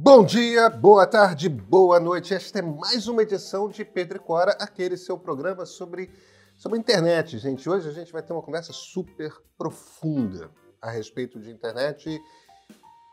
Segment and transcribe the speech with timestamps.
[0.00, 2.32] Bom dia, boa tarde, boa noite.
[2.32, 6.08] Esta é mais uma edição de Pedro e Cora, aquele seu programa sobre,
[6.56, 7.68] sobre internet, gente.
[7.68, 12.22] Hoje a gente vai ter uma conversa super profunda a respeito de internet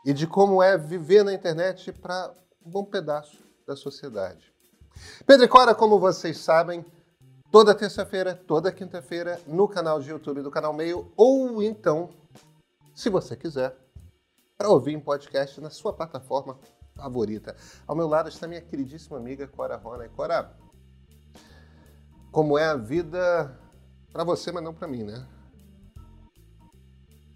[0.04, 2.32] e de como é viver na internet para
[2.64, 4.54] um bom pedaço da sociedade.
[5.26, 6.86] Pedro e Cora, como vocês sabem,
[7.50, 12.10] toda terça-feira, toda quinta-feira, no canal de YouTube do Canal Meio, ou então,
[12.94, 13.76] se você quiser,
[14.56, 16.58] para ouvir em podcast na sua plataforma
[16.96, 17.54] favorita.
[17.86, 20.06] Ao meu lado está minha queridíssima amiga Cora Rona.
[20.06, 20.56] E Cora,
[22.32, 23.58] como é a vida
[24.12, 25.26] para você, mas não para mim, né?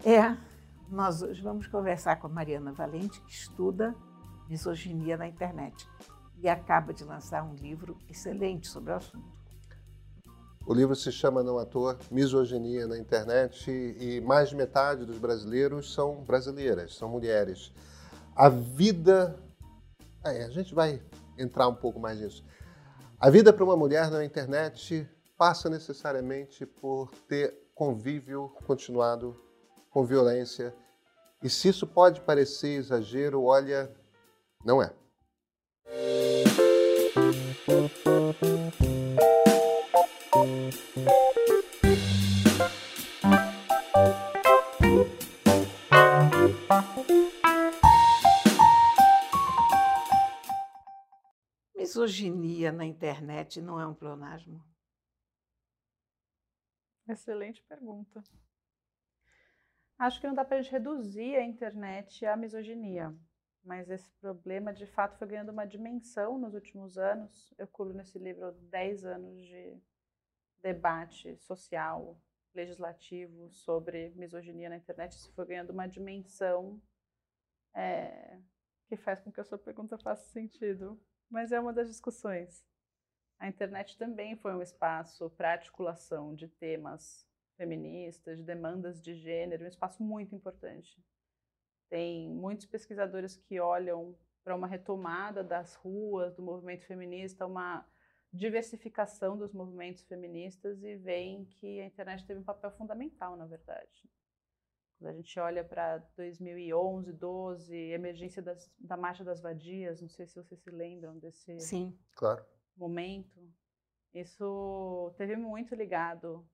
[0.03, 0.35] É,
[0.89, 3.95] nós hoje vamos conversar com a Mariana Valente, que estuda
[4.49, 5.87] misoginia na internet
[6.41, 9.41] e acaba de lançar um livro excelente sobre o assunto.
[10.65, 15.17] O livro se chama, não à toa, Misoginia na Internet e mais de metade dos
[15.17, 17.73] brasileiros são brasileiras, são mulheres.
[18.35, 19.39] A vida
[20.23, 21.01] é, a gente vai
[21.37, 22.43] entrar um pouco mais nisso.
[23.19, 29.39] A vida para uma mulher na internet passa necessariamente por ter convívio continuado
[29.89, 30.73] com violência.
[31.41, 33.91] E se isso pode parecer exagero, olha,
[34.63, 34.93] não é.
[51.91, 54.63] Misoginia na internet não é um pleonasmo?
[57.05, 58.23] Excelente pergunta.
[59.97, 63.13] Acho que não dá para a gente reduzir a internet à misoginia,
[63.61, 67.53] mas esse problema de fato foi ganhando uma dimensão nos últimos anos.
[67.57, 69.77] Eu cubro nesse livro 10 anos de
[70.61, 72.17] debate social,
[72.53, 75.11] legislativo sobre misoginia na internet.
[75.11, 76.81] Isso foi ganhando uma dimensão
[77.73, 78.39] é,
[78.87, 80.97] que faz com que a sua pergunta faça sentido
[81.31, 82.63] mas é uma das discussões.
[83.39, 87.25] A internet também foi um espaço para articulação de temas
[87.57, 91.01] feministas, de demandas de gênero, um espaço muito importante.
[91.89, 97.85] Tem muitos pesquisadores que olham para uma retomada das ruas do movimento feminista, uma
[98.33, 104.09] diversificação dos movimentos feministas e veem que a internet teve um papel fundamental, na verdade.
[105.01, 110.27] Quando a gente olha para 2011, 12, emergência das, da Marcha das Vadias, não sei
[110.27, 111.97] se vocês se lembram desse Sim.
[112.15, 112.45] Claro.
[112.77, 113.51] momento,
[114.13, 116.47] isso teve muito ligado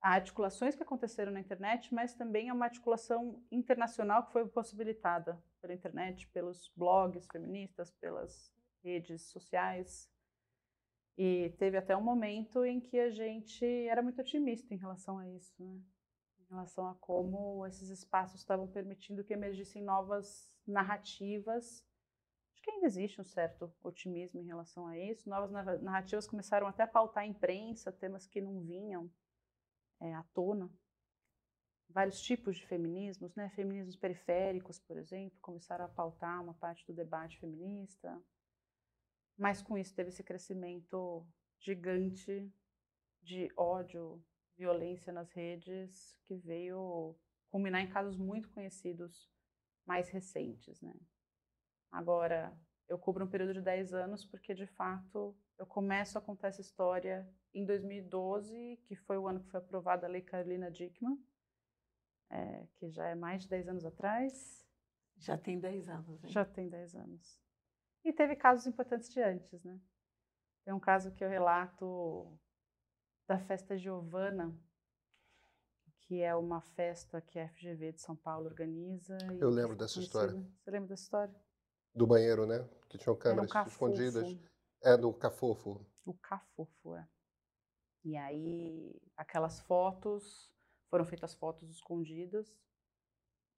[0.00, 5.42] a articulações que aconteceram na internet, mas também a uma articulação internacional que foi possibilitada
[5.60, 8.54] pela internet, pelos blogs feministas, pelas
[8.84, 10.08] redes sociais.
[11.18, 15.28] E teve até um momento em que a gente era muito otimista em relação a
[15.28, 15.82] isso, né?
[16.52, 21.84] Relação a como esses espaços estavam permitindo que emergissem novas narrativas.
[22.52, 25.28] Acho que ainda existe um certo otimismo em relação a isso.
[25.28, 25.50] Novas
[25.82, 29.10] narrativas começaram até a pautar a imprensa, temas que não vinham
[30.00, 30.70] é, à tona.
[31.88, 33.50] Vários tipos de feminismos, né?
[33.50, 38.22] feminismos periféricos, por exemplo, começaram a pautar uma parte do debate feminista.
[39.36, 41.26] Mas com isso teve esse crescimento
[41.58, 42.50] gigante
[43.22, 44.22] de ódio
[44.56, 47.16] violência nas redes que veio
[47.50, 49.30] culminar em casos muito conhecidos
[49.86, 50.94] mais recentes, né?
[51.90, 52.56] Agora,
[52.88, 56.60] eu cubro um período de 10 anos porque, de fato, eu começo a contar essa
[56.60, 61.18] história em 2012, que foi o ano que foi aprovada a Lei Carolina Dickmann,
[62.30, 64.66] é, que já é mais de 10 anos atrás.
[65.18, 66.30] Já tem 10 anos, hein?
[66.30, 67.40] Já tem 10 anos.
[68.04, 69.78] E teve casos importantes de antes, né?
[70.64, 72.38] Tem um caso que eu relato
[73.26, 74.56] da festa Giovana,
[76.00, 79.16] que é uma festa que a FGV de São Paulo organiza.
[79.40, 80.32] Eu lembro dessa história.
[80.32, 81.34] Você lembra dessa história?
[81.94, 82.68] Do banheiro, né?
[82.88, 84.36] Que tinham câmeras escondidas.
[84.82, 85.86] É, do Cafofo.
[86.04, 87.08] O Cafofo, é.
[88.04, 90.52] E aí, aquelas fotos,
[90.90, 92.60] foram feitas fotos escondidas,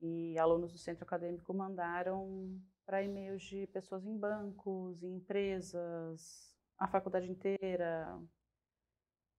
[0.01, 6.87] e alunos do centro acadêmico mandaram para e-mails de pessoas em bancos, em empresas, a
[6.87, 8.21] faculdade inteira,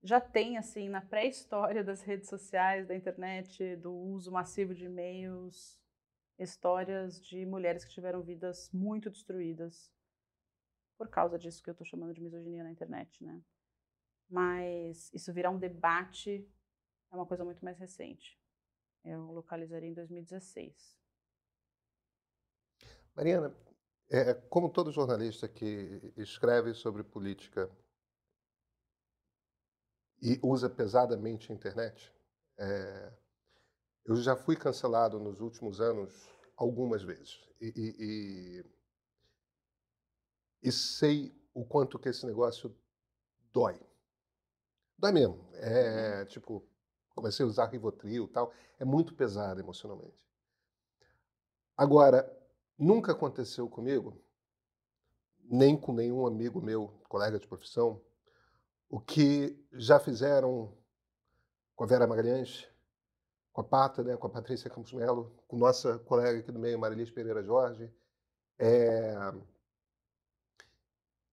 [0.05, 5.79] já tem, assim, na pré-história das redes sociais, da internet, do uso massivo de e-mails,
[6.37, 9.91] histórias de mulheres que tiveram vidas muito destruídas
[10.95, 13.41] por causa disso que eu estou chamando de misoginia na internet, né?
[14.29, 16.47] Mas isso virar um debate
[17.11, 18.39] é uma coisa muito mais recente.
[19.03, 20.99] Eu localizaria em 2016.
[23.15, 23.55] Mariana,
[24.07, 27.71] é, como todo jornalista que escreve sobre política
[30.21, 32.13] e usa pesadamente a internet.
[32.57, 33.13] É,
[34.05, 37.39] eu já fui cancelado nos últimos anos algumas vezes.
[37.59, 38.65] E, e,
[40.67, 42.75] e sei o quanto que esse negócio
[43.51, 43.79] dói.
[44.97, 45.47] Dói mesmo.
[45.53, 46.25] É uhum.
[46.25, 46.67] tipo,
[47.13, 48.53] comecei a usar Rivotril e tal.
[48.79, 50.25] É muito pesado emocionalmente.
[51.77, 52.25] Agora,
[52.77, 54.21] nunca aconteceu comigo,
[55.43, 58.01] nem com nenhum amigo meu, colega de profissão,
[58.89, 60.73] o que já fizeram
[61.75, 62.67] com a Vera Magalhães,
[63.51, 66.79] com a Pata, né, com a Patrícia Campos Melo, com nossa colega aqui do meio,
[66.79, 67.91] Marilis Pereira Jorge,
[68.59, 69.15] é,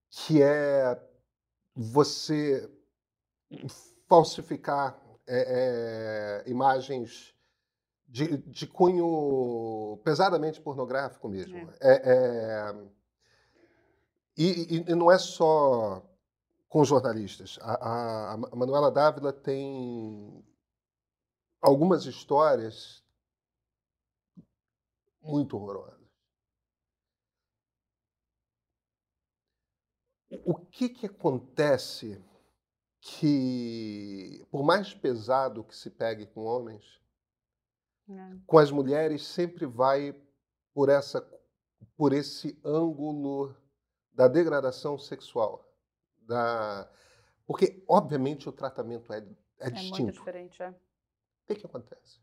[0.09, 1.01] que é
[1.75, 2.69] você
[4.07, 7.33] falsificar é, é, imagens
[8.07, 11.57] de, de, cunho pesadamente pornográfico mesmo.
[11.81, 11.91] É.
[11.91, 12.75] é, é
[14.37, 16.03] e, e, não é só
[16.73, 17.59] com jornalistas.
[17.61, 20.43] A, a, a Manuela Dávila tem
[21.61, 23.05] algumas histórias
[25.21, 26.01] muito horrorosas.
[30.43, 32.19] O que, que acontece
[32.99, 36.99] que, por mais pesado que se pegue com homens,
[38.09, 38.37] é.
[38.47, 40.19] com as mulheres sempre vai
[40.73, 41.21] por essa
[41.95, 43.55] por esse ângulo
[44.11, 45.62] da degradação sexual,
[46.27, 46.89] da
[47.45, 49.25] porque obviamente o tratamento é,
[49.59, 49.95] é, distinto.
[49.95, 50.69] É muito diferente, é.
[50.69, 50.75] O
[51.47, 52.19] que, que acontece?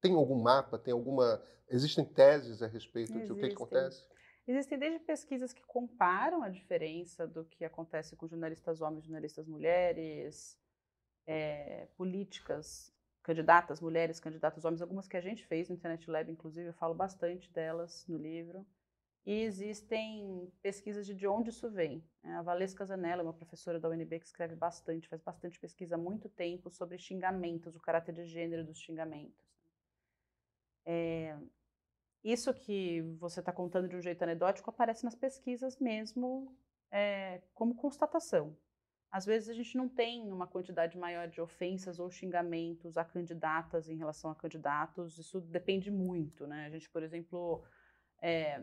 [0.00, 0.78] Tem algum mapa?
[0.78, 1.42] Tem alguma?
[1.68, 3.26] Existem teses a respeito Existem.
[3.26, 4.04] de o que, que acontece?
[4.46, 10.58] Existem desde pesquisas que comparam a diferença do que acontece com jornalistas homens jornalistas mulheres,
[11.26, 12.92] é, políticas,
[13.22, 16.94] candidatas mulheres, candidatos homens, algumas que a gente fez no Internet Lab, inclusive, eu falo
[16.94, 18.66] bastante delas no livro.
[19.28, 22.02] E existem pesquisas de, de onde isso vem.
[22.22, 22.34] Né?
[22.36, 26.30] A Valesca Zanella, uma professora da UNB que escreve bastante, faz bastante pesquisa há muito
[26.30, 29.46] tempo sobre xingamentos, o caráter de gênero dos xingamentos.
[30.86, 31.36] É,
[32.24, 36.56] isso que você está contando de um jeito anedótico aparece nas pesquisas mesmo
[36.90, 38.56] é, como constatação.
[39.10, 43.90] Às vezes a gente não tem uma quantidade maior de ofensas ou xingamentos a candidatas
[43.90, 46.64] em relação a candidatos, isso depende muito, né?
[46.64, 47.62] A gente, por exemplo,
[48.22, 48.62] é,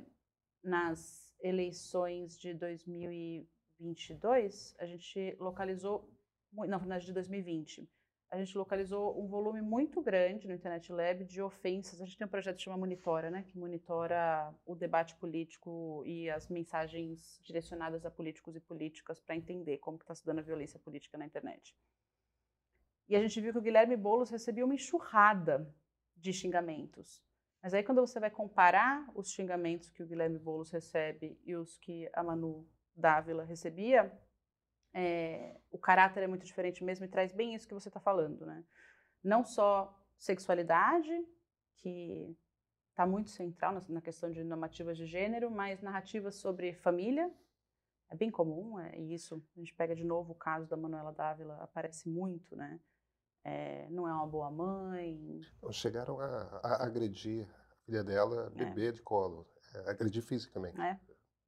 [0.66, 6.14] nas eleições de 2022, a gente localizou,
[6.52, 7.90] não, na verdade de 2020,
[8.32, 12.02] a gente localizou um volume muito grande no Internet Lab de ofensas.
[12.02, 16.30] A gente tem um projeto que chama Monitora, né, que monitora o debate político e
[16.30, 20.80] as mensagens direcionadas a políticos e políticas para entender como está se dando a violência
[20.80, 21.76] política na internet.
[23.08, 25.72] E a gente viu que o Guilherme Boulos recebia uma enxurrada
[26.18, 27.24] de xingamentos.
[27.66, 31.80] Mas aí quando você vai comparar os xingamentos que o Guilherme Boulos recebe e os
[31.80, 32.64] que a Manu
[32.96, 34.16] Dávila recebia,
[34.94, 38.46] é, o caráter é muito diferente mesmo e traz bem isso que você está falando,
[38.46, 38.64] né?
[39.24, 41.10] Não só sexualidade,
[41.78, 42.38] que
[42.92, 47.34] está muito central na, questão de normativas de gênero, mas narrativas sobre família,
[48.12, 51.12] é bem comum, é, e isso, a gente pega de novo o caso da Manuela
[51.12, 52.80] Dávila, aparece muito, né?
[53.46, 55.40] É, não é uma boa mãe.
[55.72, 58.66] Chegaram a, a, agredir a filha dela, é.
[58.66, 58.92] bebê é.
[58.92, 60.82] de colo, é, agredir fisicamente.
[60.82, 61.00] É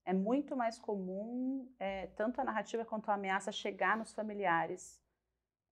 [0.07, 5.03] é muito mais comum é, tanto a narrativa quanto a ameaça chegar nos familiares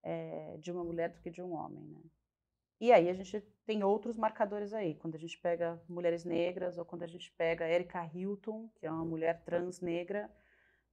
[0.02, 1.82] é, de uma mulher do que de um homem.
[1.86, 2.02] Né?
[2.78, 6.84] E aí a gente tem outros marcadores aí, quando a gente pega mulheres negras ou
[6.84, 10.30] quando a gente pega Erika Hilton, que é uma mulher trans negra,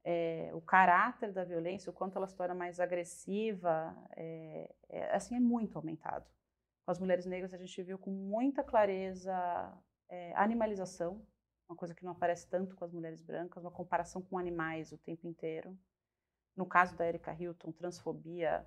[0.03, 5.35] é, o caráter da violência, o quanto ela se torna mais agressiva, é, é, assim,
[5.35, 6.25] é muito aumentado.
[6.85, 9.33] Com as mulheres negras a gente viu com muita clareza
[10.35, 11.25] animalização
[11.67, 14.97] uma coisa que não aparece tanto com as mulheres brancas, uma comparação com animais o
[14.97, 15.77] tempo inteiro.
[16.55, 18.65] No caso da Erika Hilton, transfobia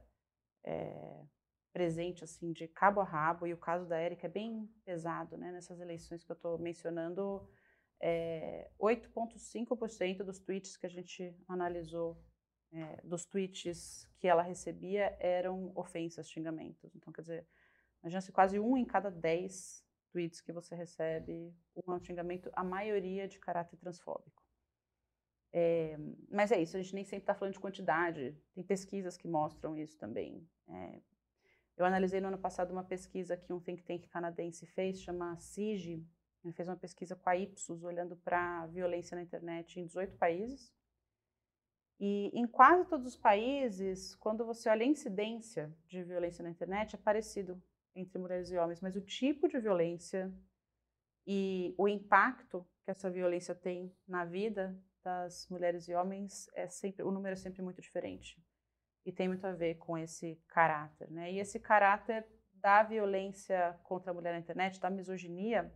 [1.72, 5.52] presente assim de cabo a rabo, e o caso da Erika é bem pesado, né?
[5.52, 7.46] Nessas eleições que eu estou mencionando,
[8.00, 12.20] é, 8,5% dos tweets que a gente analisou,
[12.72, 16.94] é, dos tweets que ela recebia, eram ofensas, xingamentos.
[16.94, 17.46] Então, quer dizer,
[18.02, 21.54] imagina se quase um em cada dez tweets que você recebe
[21.86, 24.42] um xingamento, a maioria de caráter transfóbico.
[25.52, 25.96] É,
[26.28, 29.76] mas é isso, a gente nem sempre está falando de quantidade, tem pesquisas que mostram
[29.76, 30.46] isso também.
[30.68, 31.00] É,
[31.76, 36.06] eu analisei no ano passado uma pesquisa que um think tank canadense fez, chama CIGI,
[36.46, 40.72] ele fez uma pesquisa com a Ipsos, olhando para violência na internet em 18 países.
[41.98, 46.94] E em quase todos os países, quando você olha a incidência de violência na internet,
[46.94, 47.60] é parecido
[47.94, 50.32] entre mulheres e homens, mas o tipo de violência
[51.26, 57.02] e o impacto que essa violência tem na vida das mulheres e homens é sempre
[57.02, 58.40] o número é sempre muito diferente
[59.04, 61.32] e tem muito a ver com esse caráter, né?
[61.32, 65.72] E esse caráter da violência contra a mulher na internet, da misoginia,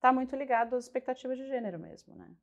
[0.00, 2.34] está muito ligado às expectativas de gênero mesmo, né?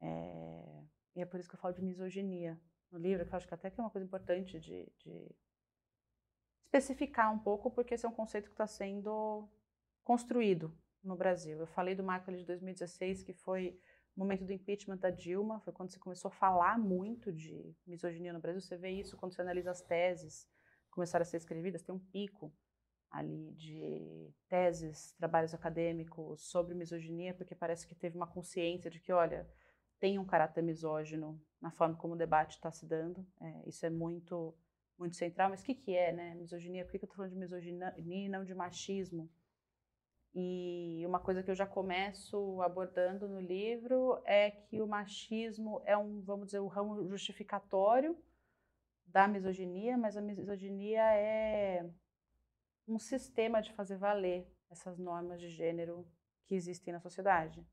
[0.00, 0.84] É,
[1.16, 2.60] e é por isso que eu falo de misoginia
[2.92, 5.36] no livro, que eu acho que até que é uma coisa importante de, de
[6.64, 9.48] especificar um pouco, porque esse é um conceito que está sendo
[10.04, 11.58] construído no Brasil.
[11.58, 13.80] Eu falei do marco de 2016, que foi
[14.16, 18.32] o momento do impeachment da Dilma, foi quando se começou a falar muito de misoginia
[18.32, 18.60] no Brasil.
[18.60, 20.48] Você vê isso quando você analisa as teses
[20.96, 22.50] começaram a ser escrevidas, tem um pico
[23.10, 29.12] ali de teses, trabalhos acadêmicos sobre misoginia, porque parece que teve uma consciência de que,
[29.12, 29.48] olha,
[29.98, 33.26] tem um caráter misógino na forma como o debate está se dando.
[33.40, 34.54] É, isso é muito
[34.98, 35.50] muito central.
[35.50, 36.34] Mas o que, que é, né?
[36.34, 36.84] Misoginia?
[36.84, 39.30] Por que, que eu estou falando de misoginia e não de machismo?
[40.34, 45.96] E uma coisa que eu já começo abordando no livro é que o machismo é
[45.96, 48.16] um, vamos dizer, o um ramo justificatório
[49.06, 51.88] da misoginia, mas a misoginia é
[52.86, 56.06] um sistema de fazer valer essas normas de gênero
[56.44, 57.66] que existem na sociedade.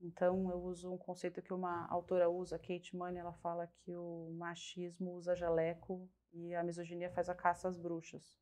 [0.00, 4.30] Então, eu uso um conceito que uma autora usa, Kate Money, ela fala que o
[4.36, 8.36] machismo usa jaleco e a misoginia faz a caça às bruxas.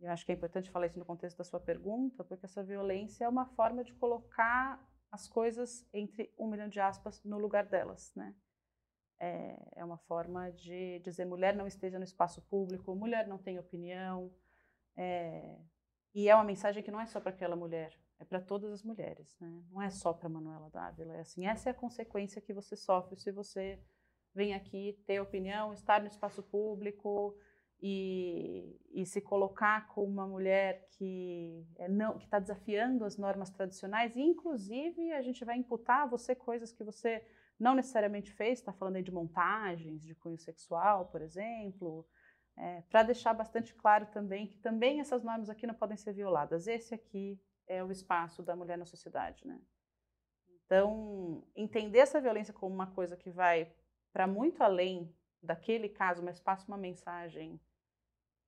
[0.00, 3.24] Eu acho que é importante falar isso no contexto da sua pergunta, porque essa violência
[3.24, 8.12] é uma forma de colocar as coisas, entre um milhão de aspas, no lugar delas,
[8.16, 8.34] né?
[9.20, 13.60] É, é uma forma de dizer mulher não esteja no espaço público, mulher não tem
[13.60, 14.34] opinião,
[14.96, 15.58] é,
[16.14, 18.82] e é uma mensagem que não é só para aquela mulher, é para todas as
[18.82, 19.62] mulheres, né?
[19.70, 23.16] Não é só para Manuela Dávila, é assim, essa é a consequência que você sofre
[23.16, 23.80] se você
[24.34, 27.36] vem aqui ter opinião, estar no espaço público
[27.80, 33.50] e, e se colocar como uma mulher que é não que está desafiando as normas
[33.50, 37.24] tradicionais, e inclusive a gente vai imputar a você coisas que você
[37.58, 42.06] não necessariamente fez, está falando aí de montagens de cunho sexual, por exemplo,
[42.56, 46.66] é, para deixar bastante claro também que também essas normas aqui não podem ser violadas.
[46.66, 49.60] Esse aqui é o espaço da mulher na sociedade, né?
[50.66, 53.72] Então, entender essa violência como uma coisa que vai
[54.12, 57.60] para muito além daquele caso, mas passa uma mensagem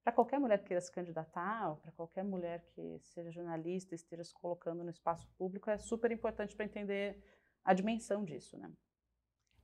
[0.03, 3.97] para qualquer mulher que queira se candidatar, ou para qualquer mulher que seja jornalista e
[3.97, 7.21] esteja se colocando no espaço público, é super importante para entender
[7.63, 8.71] a dimensão disso, né?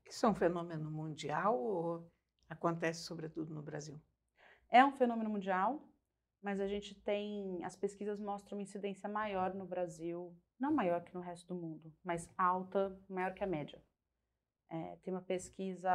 [0.06, 2.12] Isso é um fenômeno mundial ou
[2.50, 4.00] acontece sobretudo no Brasil?
[4.74, 5.88] É um fenômeno mundial,
[6.42, 11.14] mas a gente tem, as pesquisas mostram uma incidência maior no Brasil, não maior que
[11.14, 13.80] no resto do mundo, mas alta, maior que a média.
[14.72, 15.92] É, tem uma pesquisa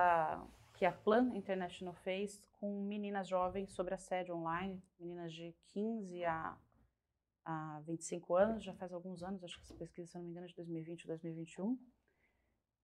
[0.74, 6.56] que a Plan International fez com meninas jovens sobre assédio online, meninas de 15 a,
[7.44, 10.46] a 25 anos, já faz alguns anos, acho que essa pesquisa, se não me engano,
[10.46, 11.78] é de 2020 ou 2021.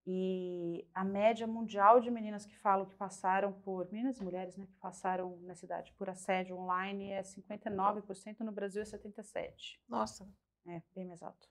[0.06, 4.66] E a média mundial de meninas que falam que passaram por, meninas e mulheres, né,
[4.66, 9.78] que passaram na cidade por assédio online é 59%, no Brasil é 77%.
[9.88, 10.28] Nossa!
[10.66, 11.48] É, bem mais alto.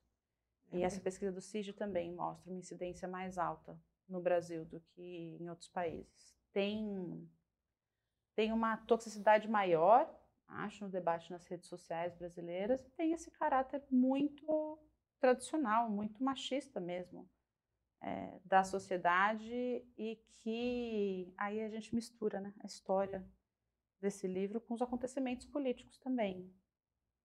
[0.71, 4.79] É e essa pesquisa do CIG também mostra uma incidência mais alta no Brasil do
[4.79, 6.35] que em outros países.
[6.51, 7.27] Tem,
[8.35, 10.07] tem uma toxicidade maior,
[10.47, 14.77] acho, no debate nas redes sociais brasileiras, e tem esse caráter muito
[15.19, 17.27] tradicional, muito machista mesmo
[18.03, 23.25] é, da sociedade e que aí a gente mistura né, a história
[24.01, 26.53] desse livro com os acontecimentos políticos também.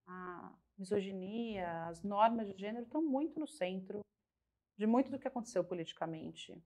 [0.06, 4.00] A misoginia, as normas de gênero estão muito no centro
[4.76, 6.56] de muito do que aconteceu politicamente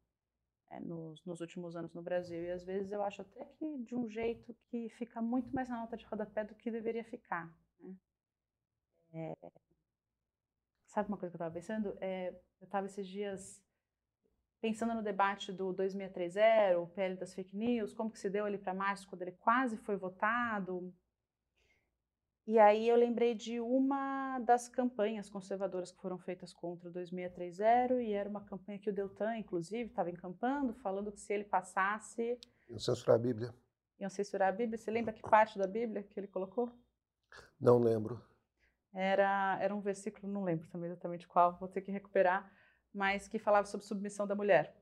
[0.68, 2.42] é, nos, nos, últimos anos no Brasil.
[2.42, 5.80] E às vezes eu acho até que de um jeito que fica muito mais na
[5.80, 7.50] nota de rodapé do que deveria ficar.
[7.80, 7.96] Né?
[9.14, 9.50] É,
[10.86, 11.96] sabe uma coisa que eu estava pensando?
[12.02, 12.28] É,
[12.60, 13.62] eu estava esses dias
[14.62, 18.56] pensando no debate do 2630, o PL das fake news, como que se deu ali
[18.56, 20.94] para março, quando ele quase foi votado.
[22.46, 28.02] E aí eu lembrei de uma das campanhas conservadoras que foram feitas contra o 2630,
[28.02, 32.38] e era uma campanha que o Deltan, inclusive, estava encampando, falando que se ele passasse...
[32.68, 33.54] Iam censurar a Bíblia.
[33.98, 34.78] Iam censurar a Bíblia.
[34.78, 36.72] Você lembra que parte da Bíblia que ele colocou?
[37.60, 38.24] Não lembro.
[38.94, 42.48] Era, era um versículo, não lembro também exatamente qual, vou ter que recuperar,
[42.94, 44.74] mas que falava sobre submissão da mulher.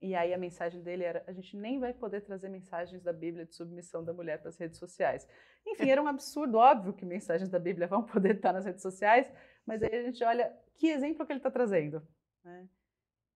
[0.00, 3.46] E aí a mensagem dele era: a gente nem vai poder trazer mensagens da Bíblia
[3.46, 5.28] de submissão da mulher para as redes sociais.
[5.64, 9.32] Enfim, era um absurdo, óbvio que mensagens da Bíblia vão poder estar nas redes sociais,
[9.64, 12.02] mas aí a gente olha que exemplo que ele está trazendo.
[12.42, 12.68] Né?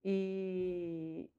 [0.05, 1.31] E,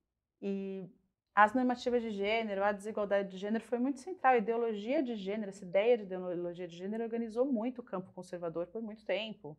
[0.42, 0.90] e
[1.36, 4.34] as normativas de gênero, a desigualdade de gênero foi muito central.
[4.34, 8.68] A ideologia de gênero, essa ideia de ideologia de gênero organizou muito o campo conservador
[8.68, 9.58] por muito tempo.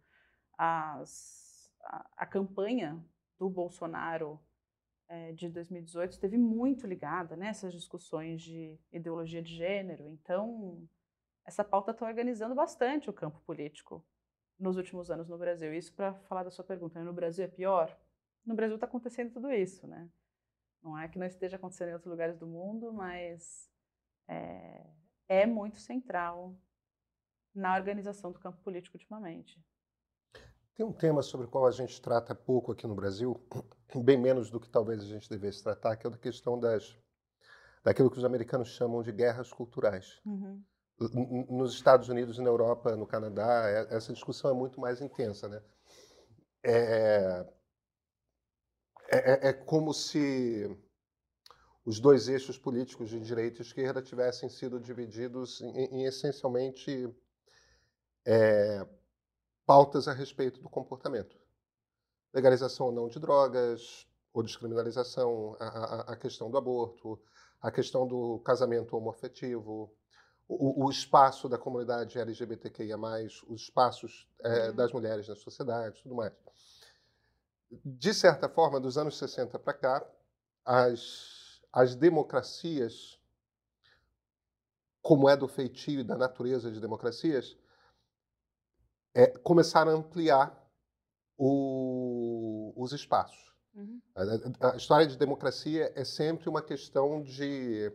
[0.56, 1.47] As
[2.16, 3.02] a, campanha
[3.38, 4.40] do Bolsonaro
[5.08, 10.08] é, de 2018 esteve muito ligada nessas né, discussões de ideologia de gênero.
[10.08, 10.86] Então,
[11.44, 14.04] essa pauta está organizando bastante o campo político
[14.58, 15.72] nos últimos anos no Brasil.
[15.72, 17.04] Isso para falar da sua pergunta, né?
[17.04, 17.96] no Brasil é pior?
[18.48, 20.08] no Brasil está acontecendo tudo isso, né?
[20.82, 23.70] Não é que não esteja acontecendo em outros lugares do mundo, mas
[24.26, 24.86] é,
[25.28, 26.56] é muito central
[27.54, 29.62] na organização do campo político ultimamente.
[30.78, 33.36] Tem um tema sobre o qual a gente trata pouco aqui no Brasil,
[33.96, 36.96] bem menos do que talvez a gente devesse tratar, que é a questão das
[37.82, 40.20] daquilo que os americanos chamam de guerras culturais.
[40.24, 40.62] Uhum.
[41.48, 45.60] Nos Estados Unidos, na Europa, no Canadá, é, essa discussão é muito mais intensa, né?
[46.62, 47.44] É,
[49.10, 50.78] é, é, é como se
[51.84, 57.12] os dois eixos políticos de direita e esquerda tivessem sido divididos em, em essencialmente
[58.24, 58.86] é,
[59.68, 61.36] pautas a respeito do comportamento.
[62.32, 67.20] Legalização ou não de drogas, ou descriminalização, a, a, a questão do aborto,
[67.60, 69.94] a questão do casamento homoafetivo,
[70.48, 72.96] o, o espaço da comunidade LGBTQIA+,
[73.46, 74.74] os espaços é, uhum.
[74.74, 76.32] das mulheres na sociedade, tudo mais.
[77.84, 80.10] De certa forma, dos anos 60 para cá,
[80.64, 83.20] as, as democracias,
[85.02, 87.54] como é do feitio e da natureza de democracias,
[89.14, 90.68] é, começaram a ampliar
[91.36, 93.52] o, os espaços.
[93.74, 94.00] Uhum.
[94.14, 97.92] A, a, história de democracia é sempre uma questão de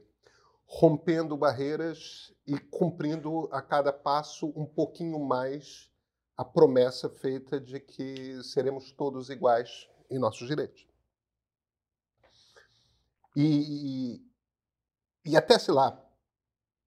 [0.65, 5.91] rompendo barreiras e cumprindo a cada passo um pouquinho mais
[6.35, 10.87] a promessa feita de que seremos todos iguais em nossos direitos.
[13.35, 14.21] E,
[15.25, 16.02] e até, sei lá,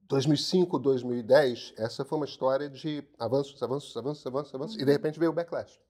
[0.08, 4.92] 2005, 2010, essa foi uma história de avanços, avanços, avanços, avanços, avanços, e de uhum.
[4.92, 5.80] repente veio o backlash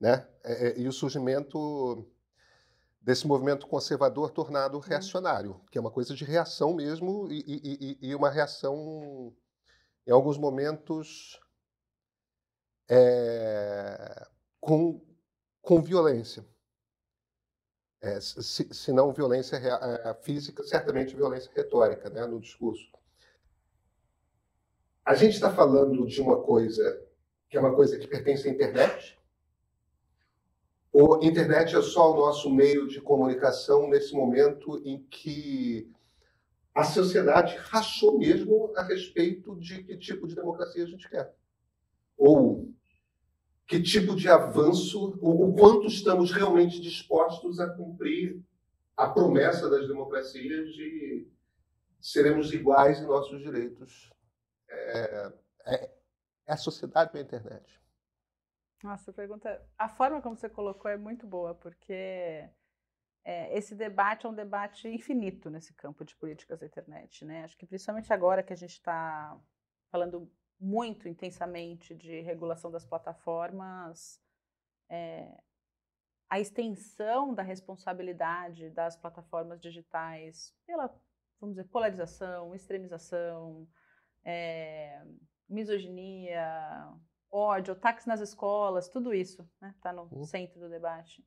[0.00, 0.26] né?
[0.42, 2.10] É, é, e o surgimento
[3.02, 4.80] desse movimento conservador tornado uhum.
[4.80, 9.34] reacionário, que é uma coisa de reação mesmo e, e, e uma reação,
[10.06, 11.38] em alguns momentos,
[12.88, 14.26] é,
[14.58, 15.00] com,
[15.60, 16.46] com violência.
[18.02, 22.90] É, se, se, não violência é, física, certamente violência retórica né, no discurso.
[25.10, 27.04] A gente está falando de uma coisa
[27.48, 29.18] que é uma coisa que pertence à internet,
[30.92, 35.90] ou internet é só o nosso meio de comunicação nesse momento em que
[36.72, 41.34] a sociedade rachou mesmo a respeito de que tipo de democracia a gente quer.
[42.16, 42.72] Ou
[43.66, 48.40] que tipo de avanço, o quanto estamos realmente dispostos a cumprir
[48.96, 51.26] a promessa das democracias de
[52.00, 54.08] seremos iguais em nossos direitos.
[54.70, 55.32] É,
[55.66, 55.90] é,
[56.46, 57.80] é a sociedade a internet.
[58.82, 59.62] Nossa, pergunta.
[59.76, 62.48] A forma como você colocou é muito boa, porque
[63.24, 67.44] é, esse debate é um debate infinito nesse campo de políticas da internet, né?
[67.44, 69.38] Acho que principalmente agora que a gente está
[69.90, 74.20] falando muito intensamente de regulação das plataformas,
[74.88, 75.40] é,
[76.28, 80.86] a extensão da responsabilidade das plataformas digitais pela,
[81.40, 83.66] vamos dizer, polarização, extremização,
[84.24, 85.02] é,
[85.48, 86.92] misoginia,
[87.30, 90.24] ódio, ataques nas escolas, tudo isso está né, tá no uhum.
[90.24, 91.24] centro do debate.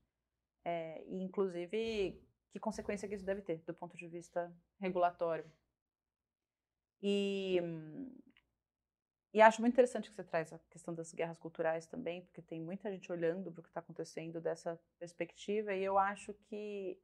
[0.66, 5.50] É, e, inclusive, que consequência que isso deve ter do ponto de vista regulatório.
[7.02, 7.60] E,
[9.34, 12.62] e acho muito interessante que você traz a questão das guerras culturais também, porque tem
[12.62, 16.98] muita gente olhando para o que está acontecendo dessa perspectiva, e eu acho que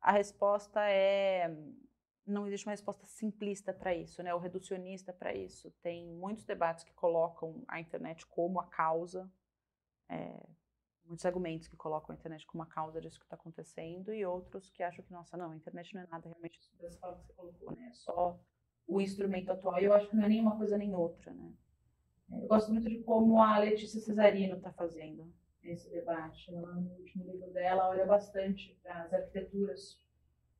[0.00, 1.48] a resposta é
[2.26, 5.70] não existe uma resposta simplista para isso, né, ou reducionista para isso.
[5.82, 9.30] Tem muitos debates que colocam a internet como a causa,
[10.08, 10.46] é,
[11.04, 14.70] muitos argumentos que colocam a internet como a causa disso que está acontecendo, e outros
[14.70, 17.32] que acham que, nossa, não, a internet não é nada realmente dessa forma que você
[17.34, 18.40] colocou, né, é só
[18.86, 19.80] o instrumento atual.
[19.80, 21.52] E eu acho que não é nenhuma coisa nem outra, né.
[22.32, 25.30] É, eu gosto muito de como a Letícia Cesarino está fazendo
[25.62, 26.54] esse debate.
[26.54, 30.03] Ela, no último livro dela, olha bastante para as arquiteturas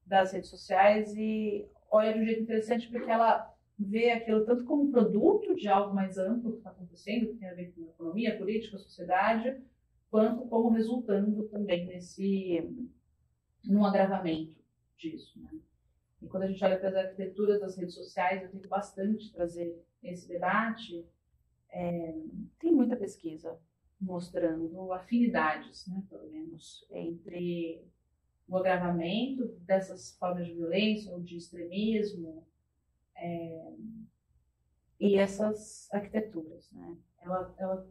[0.07, 4.91] das redes sociais e olha de um jeito interessante porque ela vê aquilo tanto como
[4.91, 8.79] produto de algo mais amplo que está acontecendo, que tem a ver com economia, política,
[8.79, 9.61] sociedade,
[10.11, 12.89] quanto como resultando também nesse
[13.65, 14.57] num agravamento
[14.97, 15.41] disso.
[15.41, 15.51] Né?
[16.23, 19.83] E quando a gente olha para as arquiteturas das redes sociais, eu tento bastante trazer
[20.03, 21.07] esse debate.
[21.71, 22.15] É,
[22.59, 23.59] tem muita pesquisa
[24.01, 27.85] mostrando afinidades, né, pelo menos, entre
[28.47, 32.47] o agravamento dessas formas de violência ou de extremismo
[33.17, 33.73] é,
[35.01, 36.71] e essas arquiteturas.
[36.73, 36.97] Né?
[37.21, 37.89] Ela, ela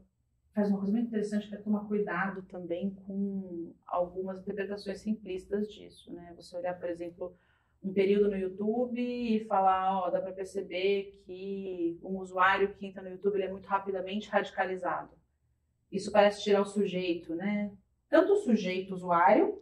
[0.54, 6.14] faz uma coisa muito interessante que é tomar cuidado também com algumas interpretações simplistas disso.
[6.14, 6.34] Né?
[6.36, 7.36] Você olhar, por exemplo,
[7.84, 13.02] um período no YouTube e falar, ó, dá para perceber que um usuário que entra
[13.02, 15.12] no YouTube é muito rapidamente radicalizado.
[15.92, 17.72] Isso parece tirar o sujeito, né?
[18.14, 19.60] tanto o sujeito usuário,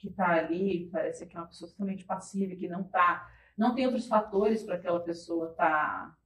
[0.00, 3.84] que está ali, parece que é uma pessoa totalmente passiva, que não tá, não tem
[3.84, 6.18] outros fatores para aquela pessoa estar tá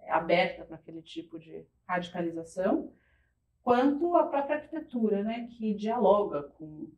[0.00, 2.92] é, aberta para aquele tipo de radicalização,
[3.62, 6.90] quanto a própria arquitetura, né, que dialoga com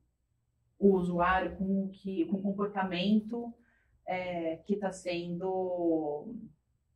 [0.76, 3.54] o usuário, com o que, com o comportamento
[4.04, 6.34] é, que está sendo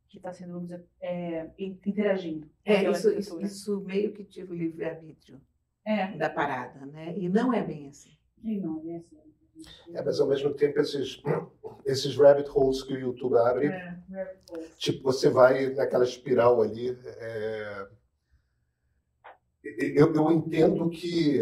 [0.09, 2.49] que está sendo, vamos dizer, é, interagindo.
[2.65, 5.39] É, isso, isso, isso, meio que tira o livre-arbítrio
[5.85, 6.17] é.
[6.17, 7.15] da parada, né?
[7.15, 8.17] E não é bem assim.
[8.43, 9.28] E não é bem assim.
[9.93, 11.21] É, mas ao mesmo tempo esses,
[11.85, 13.99] esses rabbit holes que o YouTube abre, é,
[14.77, 16.97] tipo, você vai naquela espiral ali.
[17.05, 17.87] É,
[19.95, 21.37] eu, eu entendo que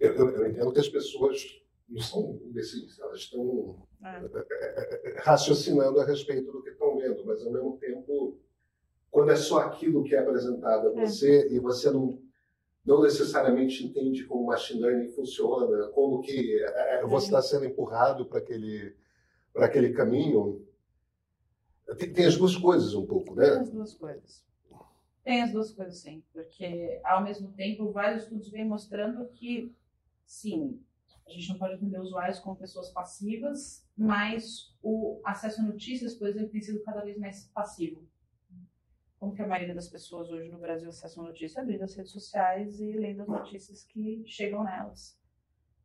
[0.00, 5.20] eu, eu, entendo que as pessoas não são imbecis, elas estão é.
[5.20, 8.38] raciocinando a respeito do que estão vendo, mas ao mesmo tempo,
[9.10, 11.06] quando é só aquilo que é apresentado a é.
[11.06, 11.52] você é.
[11.52, 12.20] e você não,
[12.86, 18.38] não necessariamente entende como machine learning funciona, como que é, você está sendo empurrado para
[18.38, 18.94] aquele,
[19.52, 20.64] para aquele caminho,
[21.98, 23.50] tem, tem, as duas coisas um pouco, né?
[23.50, 24.46] Tem as duas coisas.
[25.24, 29.74] Tem as duas coisas, sim, porque ao mesmo tempo vários estudos vêm mostrando que,
[30.24, 30.80] sim,
[31.26, 36.28] a gente não pode atender usuários como pessoas passivas, mas o acesso a notícias, por
[36.28, 38.06] exemplo, tem sido cada vez mais passivo.
[39.18, 41.56] Como que a maioria das pessoas hoje no Brasil acessam notícias?
[41.56, 45.18] Abrindo as redes sociais e lendo as notícias que chegam nelas.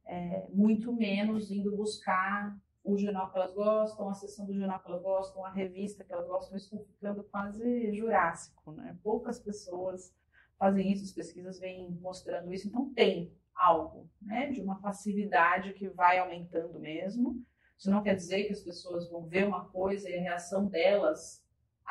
[0.05, 4.89] É, muito menos indo buscar o jornal que elas gostam, a sessão do jornal que
[4.89, 8.97] elas gostam, a revista que elas gostam, isso está ficando quase jurássico, né?
[9.03, 10.13] Poucas pessoas
[10.57, 15.87] fazem isso, as pesquisas vêm mostrando isso, então tem algo, né, de uma passividade que
[15.89, 17.43] vai aumentando mesmo.
[17.77, 21.40] Isso não quer dizer que as pessoas vão ver uma coisa e a reação delas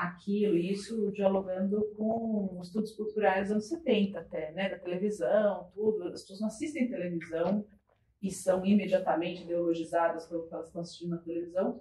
[0.04, 6.04] aquilo, isso dialogando com estudos culturais dos anos 70 até, né, da televisão, tudo.
[6.04, 7.64] As pessoas não assistem televisão
[8.22, 11.80] e são imediatamente ideologizadas pelo que elas estão assistindo na televisão,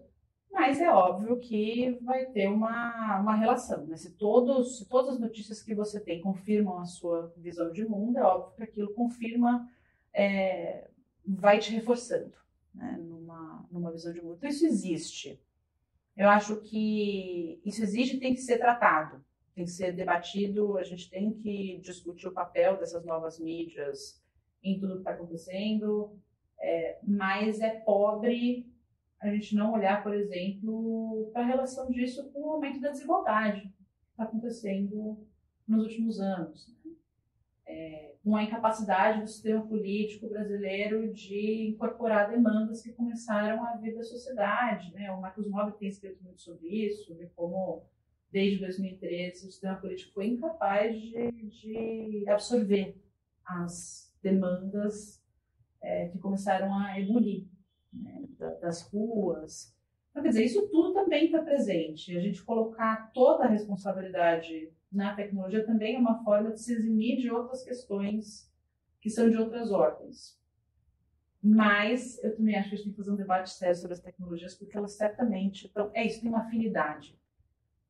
[0.52, 3.86] mas é óbvio que vai ter uma, uma relação.
[3.86, 3.96] Né?
[3.96, 8.18] Se, todos, se todas as notícias que você tem confirmam a sua visão de mundo,
[8.18, 9.70] é óbvio que aquilo confirma
[10.14, 10.90] é,
[11.26, 12.34] vai te reforçando
[12.74, 14.36] né, numa, numa visão de mundo.
[14.38, 15.40] Então, isso existe.
[16.20, 19.24] Eu acho que isso existe e tem que ser tratado,
[19.56, 24.22] tem que ser debatido, a gente tem que discutir o papel dessas novas mídias
[24.62, 26.20] em tudo que está acontecendo,
[26.60, 28.70] é, mas é pobre
[29.22, 33.62] a gente não olhar, por exemplo, para a relação disso com o aumento da desigualdade
[33.62, 35.26] que está acontecendo
[35.66, 36.78] nos últimos anos.
[37.72, 43.96] É, com a incapacidade do sistema político brasileiro de incorporar demandas que começaram a vir
[43.96, 44.92] da sociedade.
[44.92, 45.12] Né?
[45.12, 47.84] O Marcos Mob tem escrito muito sobre isso, sobre como,
[48.32, 53.00] desde 2013, o sistema político foi incapaz de, de absorver
[53.46, 55.24] as demandas
[55.80, 57.46] é, que começaram a ebulir
[57.94, 58.24] né?
[58.62, 59.78] das ruas.
[60.10, 62.18] Então, quer dizer, isso tudo também está presente.
[62.18, 67.17] A gente colocar toda a responsabilidade na tecnologia também é uma forma de se eximir
[67.17, 68.52] de outras questões
[68.99, 70.38] que são de outras ordens.
[71.41, 74.02] Mas eu também acho que a gente tem que fazer um debate sério sobre as
[74.02, 75.89] tecnologias, porque elas certamente estão.
[75.93, 77.17] É isso, tem uma afinidade.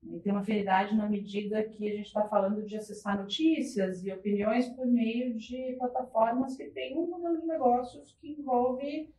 [0.03, 4.12] E tem uma afinidade na medida que a gente está falando de acessar notícias e
[4.12, 9.13] opiniões por meio de plataformas que têm um modelo de negócios que envolve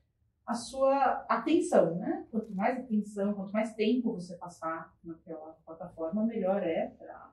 [0.46, 2.26] a sua atenção, né?
[2.30, 7.30] Quanto mais atenção, quanto mais tempo você passar naquela plataforma, melhor é para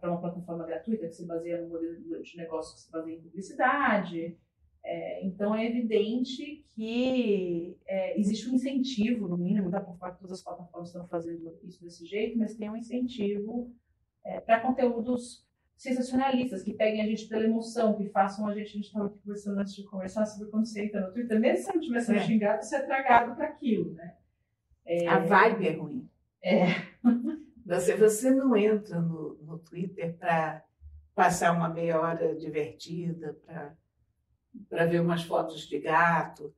[0.00, 3.22] para uma plataforma gratuita que se baseia no modelo de negócio que se baseia em
[3.22, 4.36] publicidade.
[4.84, 10.20] É, então, é evidente que é, existe um incentivo, no mínimo, da por parte de
[10.20, 13.70] todas as plataformas estão fazendo isso desse jeito, mas tem um incentivo
[14.24, 18.72] é, para conteúdos sensacionalistas, que peguem a gente pela emoção, que façam a gente, a
[18.72, 21.68] gente estava aqui conversando antes de conversar sobre quando você entra no Twitter, mesmo se
[21.68, 22.24] não estiver sendo é.
[22.24, 24.16] xingado, você é tragado para aquilo, né?
[25.06, 26.08] A vibe é ruim.
[26.42, 26.64] É.
[27.68, 30.64] Você, você não entra no, no Twitter para
[31.14, 33.38] passar uma meia hora divertida,
[34.70, 36.54] para ver umas fotos de gato.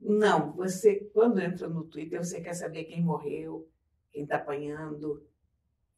[0.00, 3.68] Não, você, quando entra no Twitter, você quer saber quem morreu,
[4.10, 5.22] quem está apanhando.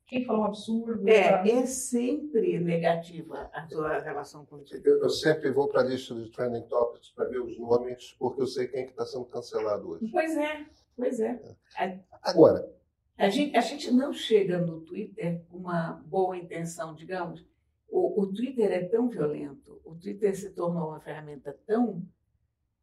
[0.07, 1.09] Quem falou um absurdo.
[1.09, 1.47] É, tá?
[1.47, 4.93] é sempre negativa a sua relação com o Twitter.
[4.93, 8.43] Eu, eu sempre vou para a lista de trending topics para ver os nomes, porque
[8.43, 10.11] eu sei quem está que tá sendo cancelado hoje.
[10.11, 11.41] Pois é, pois é.
[11.79, 12.01] é.
[12.23, 12.80] Agora,
[13.21, 17.45] a gente, a gente não chega no Twitter com uma boa intenção, digamos.
[17.87, 22.03] O, o Twitter é tão violento, o Twitter se tornou uma ferramenta tão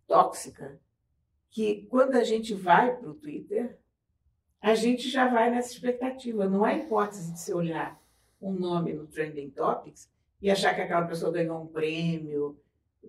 [0.06, 0.80] tóxica
[1.50, 3.80] que quando a gente vai para o Twitter,
[4.62, 6.47] a gente já vai nessa expectativa.
[6.47, 8.00] Não há hipótese de se olhar
[8.39, 10.08] um nome no Trending Topics
[10.39, 12.60] e achar que aquela pessoa ganhou um prêmio,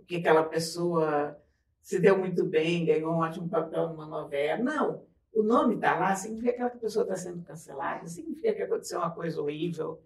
[0.07, 1.39] que aquela pessoa
[1.83, 4.63] se deu muito bem, ganhou um ótimo papel numa novela.
[4.63, 5.08] Não.
[5.33, 9.11] O nome está lá, significa que aquela pessoa está sendo cancelada, significa que aconteceu uma
[9.11, 10.03] coisa horrível.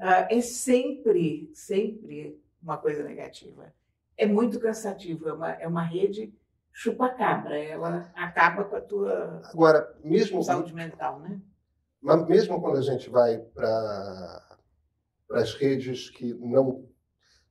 [0.00, 3.72] Uh, é sempre, sempre uma coisa negativa.
[4.16, 6.34] É muito cansativo, é uma, é uma rede
[6.72, 11.40] chupa-cabra, ela acaba com a tua Agora, mesmo saúde mental, né?
[12.00, 14.58] Mas mesmo quando a gente vai para
[15.32, 16.88] as redes que não.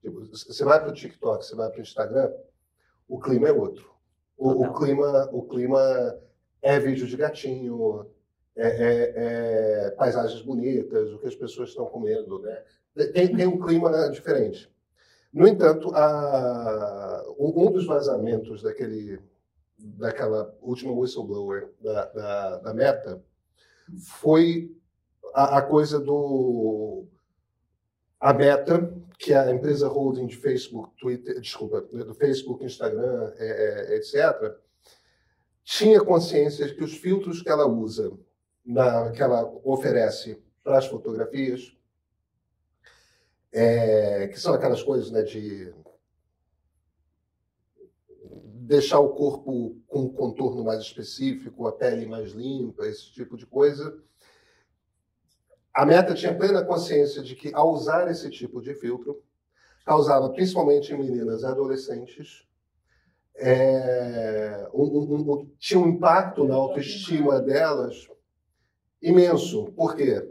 [0.02, 2.32] Tipo, você vai para o TikTok, você vai para o Instagram,
[3.08, 3.90] o clima é outro.
[4.36, 5.80] O, o, clima, o clima
[6.62, 8.06] é vídeo de gatinho,
[8.56, 12.64] é, é, é, paisagens bonitas, o que as pessoas estão comendo, né?
[13.14, 14.70] Tem, tem um clima diferente.
[15.34, 19.20] No entanto, a, um dos vazamentos daquele,
[19.80, 23.24] daquela última whistleblower da, da, da Meta
[24.20, 24.76] foi
[25.34, 27.06] a, a, coisa do
[28.20, 33.94] a Meta, que é a empresa holding de Facebook, Twitter, desculpa, do Facebook, Instagram, é,
[33.94, 34.58] é, etc.,
[35.64, 38.12] tinha consciência de que os filtros que ela usa,
[38.66, 41.76] na, que ela oferece para as fotografias,
[43.52, 45.74] é, que são aquelas coisas né, de
[48.72, 53.46] deixar o corpo com um contorno mais específico, a pele mais limpa, esse tipo de
[53.46, 54.02] coisa.
[55.74, 59.22] A Meta tinha plena consciência de que, ao usar esse tipo de filtro,
[59.86, 62.48] causava, principalmente em meninas adolescentes,
[63.42, 68.08] é, um, um, um, tinha um impacto na autoestima delas
[69.02, 69.72] imenso.
[69.72, 70.30] Por quê?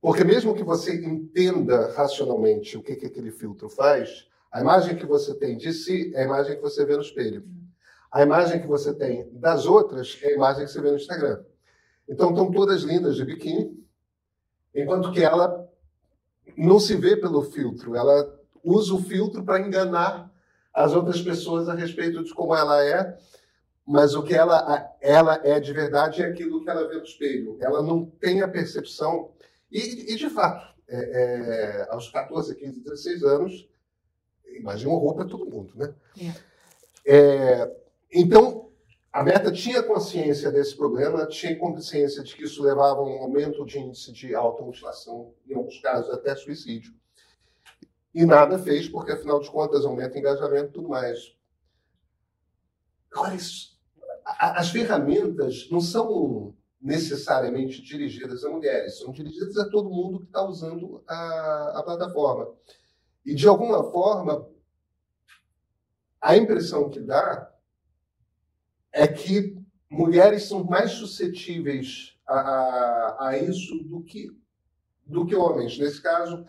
[0.00, 5.06] Porque mesmo que você entenda racionalmente o que, que aquele filtro faz, a imagem que
[5.06, 7.44] você tem de si é a imagem que você vê no espelho.
[8.10, 11.44] A imagem que você tem das outras é a imagem que você vê no Instagram.
[12.08, 13.80] Então estão todas lindas de biquíni,
[14.74, 15.70] enquanto que ela
[16.56, 20.31] não se vê pelo filtro, ela usa o filtro para enganar
[20.72, 23.18] as outras pessoas a respeito de como ela é,
[23.86, 27.58] mas o que ela, ela é de verdade é aquilo que ela vê no espelho.
[27.60, 29.32] Ela não tem a percepção
[29.72, 33.68] e, e de fato, é, é, aos 14, 15, 16 anos,
[34.54, 35.94] imagina roupa para todo mundo, né?
[37.06, 37.14] É.
[37.14, 37.76] é.
[38.12, 38.70] então,
[39.10, 43.64] a Meta tinha consciência desse problema, tinha consciência de que isso levava a um aumento
[43.64, 46.92] de índice de automutilação, em alguns casos até suicídio.
[48.14, 51.34] E nada fez, porque afinal de contas aumenta engajamento e tudo mais.
[54.38, 60.42] As ferramentas não são necessariamente dirigidas a mulheres, são dirigidas a todo mundo que está
[60.42, 62.52] usando a, a plataforma.
[63.24, 64.48] E, de alguma forma,
[66.20, 67.52] a impressão que dá
[68.92, 69.56] é que
[69.88, 74.36] mulheres são mais suscetíveis a, a, a, isso do que,
[75.06, 75.78] do que homens.
[75.78, 76.44] Nesse caso,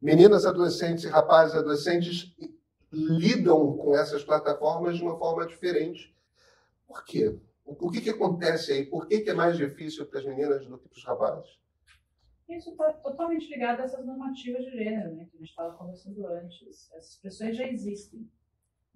[0.00, 2.34] meninas adolescentes e rapazes adolescentes
[2.92, 6.14] lidam com essas plataformas de uma forma diferente.
[6.86, 7.38] Por quê?
[7.64, 8.84] O que, que acontece aí?
[8.84, 11.60] Por que, que é mais difícil para as meninas do que para os rapazes?
[12.48, 16.26] Isso está totalmente ligado a essas normativas de gênero, né, que a gente estava conversando
[16.26, 16.90] antes.
[16.92, 18.28] Essas pressões já existem.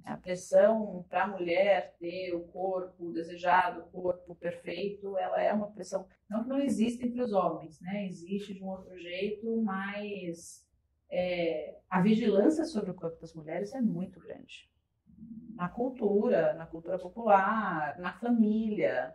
[0.05, 5.71] A pressão para a mulher ter o corpo desejado, o corpo perfeito, ela é uma
[5.71, 6.07] pressão.
[6.29, 8.07] Não que não existe entre os homens, né?
[8.07, 10.64] existe de um outro jeito, mas
[11.15, 14.69] é, a vigilância sobre o corpo das mulheres é muito grande
[15.55, 19.15] na cultura, na cultura popular, na família.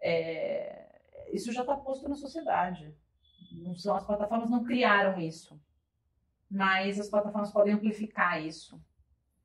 [0.00, 1.00] É,
[1.32, 2.94] isso já está posto na sociedade.
[3.76, 5.60] São, as plataformas não criaram isso,
[6.50, 8.80] mas as plataformas podem amplificar isso.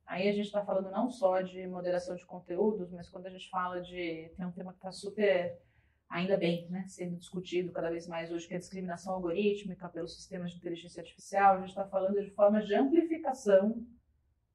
[0.05, 3.49] Aí a gente está falando não só de moderação de conteúdos, mas quando a gente
[3.49, 4.31] fala de.
[4.35, 5.59] Tem um tema que está super,
[6.09, 10.15] ainda bem, né, sendo discutido cada vez mais hoje, que é a discriminação algorítmica pelos
[10.15, 11.55] sistemas de inteligência artificial.
[11.55, 13.85] A gente está falando de formas de amplificação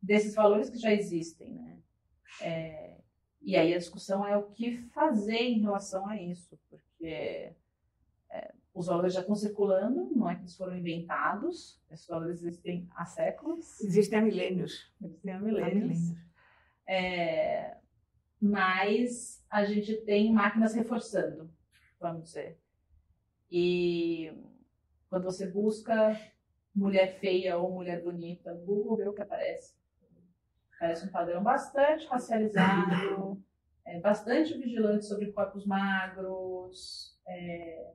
[0.03, 1.79] desses valores que já existem, né?
[2.41, 2.97] É,
[3.41, 7.53] e aí a discussão é o que fazer em relação a isso, porque
[8.31, 12.89] é, os valores já estão circulando, não é que eles foram inventados, esses valores existem
[12.97, 13.81] há séculos.
[13.81, 14.93] Existem há milênios.
[15.01, 15.99] Existem há milênios.
[16.87, 17.77] É,
[18.45, 21.51] mas a gente tem máquinas reforçando,
[21.99, 22.61] vamos dizer.
[23.51, 24.31] E
[25.09, 26.15] quando você busca
[26.75, 29.75] mulher feia ou mulher bonita, Google vê o que aparece.
[30.79, 33.43] Parece um padrão bastante racializado,
[33.87, 37.95] é, bastante vigilante sobre corpos magros, é,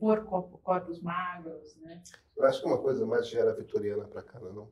[0.00, 2.02] por corpos magros, né?
[2.36, 4.64] Eu acho que é uma coisa mais de era vitoriana para cá, não?
[4.64, 4.68] É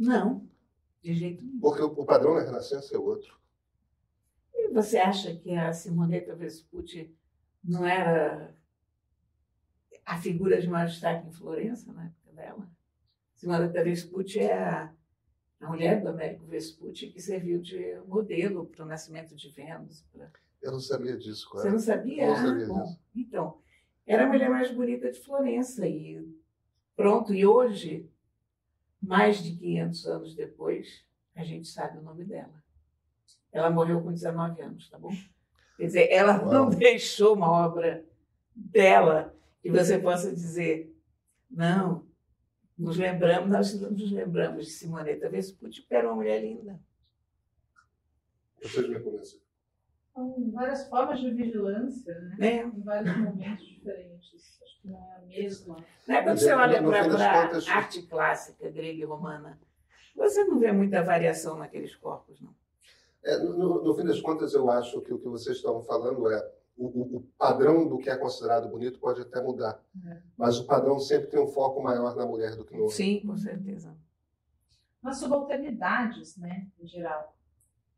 [0.00, 0.48] não,
[1.00, 1.60] de jeito nenhum.
[1.60, 3.38] Porque o, o padrão na Renascença é outro.
[4.72, 7.14] Você acha que a Simoneta Vespucci
[7.62, 8.54] não era
[10.04, 12.70] a figura de maior destaque em Florença na época dela?
[13.34, 14.92] Simonetta Vespucci é a,
[15.60, 20.04] a mulher do Américo Vespucci que serviu de modelo para o nascimento de Vênus.
[20.12, 20.30] Pra...
[20.60, 22.24] Eu não sabia disso, Você não sabia?
[22.24, 23.00] Eu não sabia ah, disso.
[23.14, 23.58] Então,
[24.06, 26.26] era a mulher mais bonita de Florença e
[26.96, 27.32] pronto.
[27.34, 28.10] E hoje,
[29.00, 31.04] mais de 500 anos depois,
[31.34, 32.62] a gente sabe o nome dela.
[33.52, 35.10] Ela morreu com 19 anos, tá bom?
[35.76, 36.52] Quer dizer, ela Uau.
[36.52, 38.04] não deixou uma obra
[38.54, 40.94] dela que você possa dizer,
[41.50, 42.06] não,
[42.76, 46.80] nos lembramos, nós nos lembramos de Simoneta Vespucci, porque era uma mulher linda.
[48.62, 49.40] Vocês me conhecem.
[50.12, 52.36] São várias formas de vigilância, né?
[52.38, 52.62] Né?
[52.64, 54.60] Em vários momentos diferentes.
[54.62, 55.76] Acho que não é a mesma.
[56.08, 56.22] Né?
[56.22, 59.58] Quando Mas, você no- olha para a arte clássica grega e romana,
[60.16, 62.52] você não vê muita variação naqueles corpos, não.
[63.24, 66.52] É, no, no fim das contas, eu acho que o que vocês estão falando é
[66.76, 70.22] o, o- o padrão do que é considerado bonito pode até mudar, É.
[70.36, 72.90] mas o padrão sempre tem um foco maior na mulher do que no homem.
[72.94, 73.96] Sim, com certeza.
[75.02, 77.34] Nas subalternidades, né, em geral.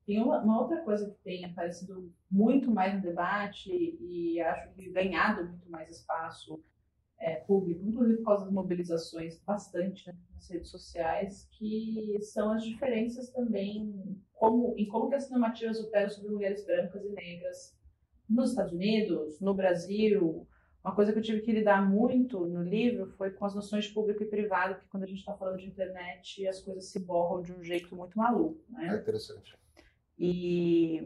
[0.06, 4.90] Tem uma, uma outra coisa que tem aparecido muito mais no debate e acho que
[4.90, 6.62] ganhado muito mais espaço
[7.20, 12.64] é, público, inclusive por causa das mobilizações bastante né, nas redes sociais, que são as
[12.64, 17.78] diferenças também como, em como que as normativas operam sobre mulheres brancas e negras
[18.28, 20.46] nos Estados Unidos, no Brasil.
[20.82, 23.92] Uma coisa que eu tive que lidar muito no livro foi com as noções de
[23.92, 27.42] público e privado, porque quando a gente está falando de internet, as coisas se borram
[27.42, 28.94] de um jeito muito maluco, né?
[28.94, 29.54] É interessante.
[30.18, 31.02] E,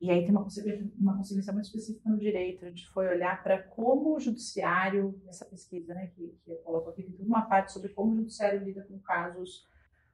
[0.00, 2.64] e aí tem uma consequência, uma consequência muito específica no direito.
[2.64, 6.90] A gente foi olhar para como o judiciário, nessa pesquisa né, que, que eu coloco
[6.90, 9.66] aqui, tem uma parte sobre como o judiciário lida com casos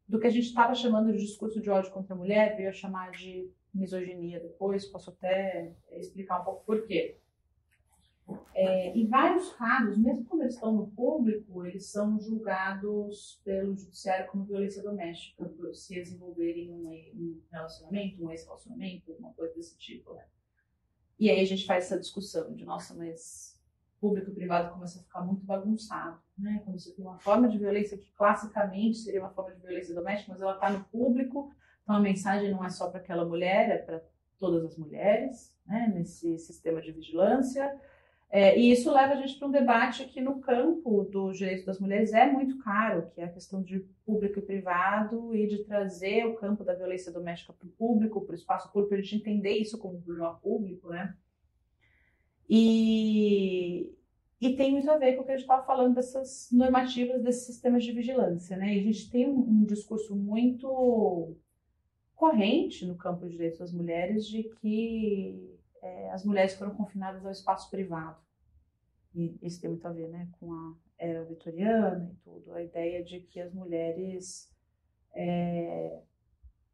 [0.09, 2.73] do que a gente estava chamando de discurso de ódio contra a mulher, veio a
[2.73, 7.19] chamar de misoginia depois, posso até explicar um pouco por quê.
[8.55, 14.31] É, em vários casos, mesmo quando eles estão no público, eles são julgados pelo judiciário
[14.31, 19.77] como violência doméstica, por se eles envolverem em um relacionamento, um ex-relacionamento, alguma coisa desse
[19.77, 20.15] tipo.
[20.15, 20.25] Né?
[21.19, 23.61] E aí a gente faz essa discussão de, nossa, mas
[24.01, 26.21] público e privado começa a ficar muito bagunçado.
[26.39, 26.61] Né?
[26.65, 30.33] Quando você tem uma forma de violência que classicamente seria uma forma de violência doméstica,
[30.33, 31.51] mas ela está no público,
[31.83, 34.03] então a mensagem não é só para aquela mulher, é para
[34.39, 35.91] todas as mulheres, né?
[35.95, 37.81] nesse sistema de vigilância.
[38.37, 41.79] É, e isso leva a gente para um debate que no campo do direito das
[41.79, 46.27] mulheres é muito caro, que é a questão de público e privado e de trazer
[46.27, 49.21] o campo da violência doméstica para o público, para o espaço público, para a gente
[49.21, 51.15] entender isso como um problema público, né?
[52.51, 53.89] E,
[54.41, 57.47] e tem muito a ver com o que a gente estava falando dessas normativas, desses
[57.47, 58.75] sistemas de vigilância, né?
[58.75, 61.37] E a gente tem um, um discurso muito
[62.17, 65.54] corrente no campo de direitos das mulheres de que
[65.85, 68.17] é, as mulheres foram confinadas ao espaço privado.
[69.15, 73.05] E isso tem muito a ver né, com a era vitoriana e tudo, a ideia
[73.05, 74.51] de que as mulheres.
[75.15, 76.01] É,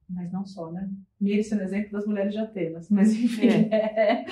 [0.08, 0.88] mas não só, né?
[1.20, 4.24] Mire sendo exemplo das mulheres de Atenas, mas enfim, é.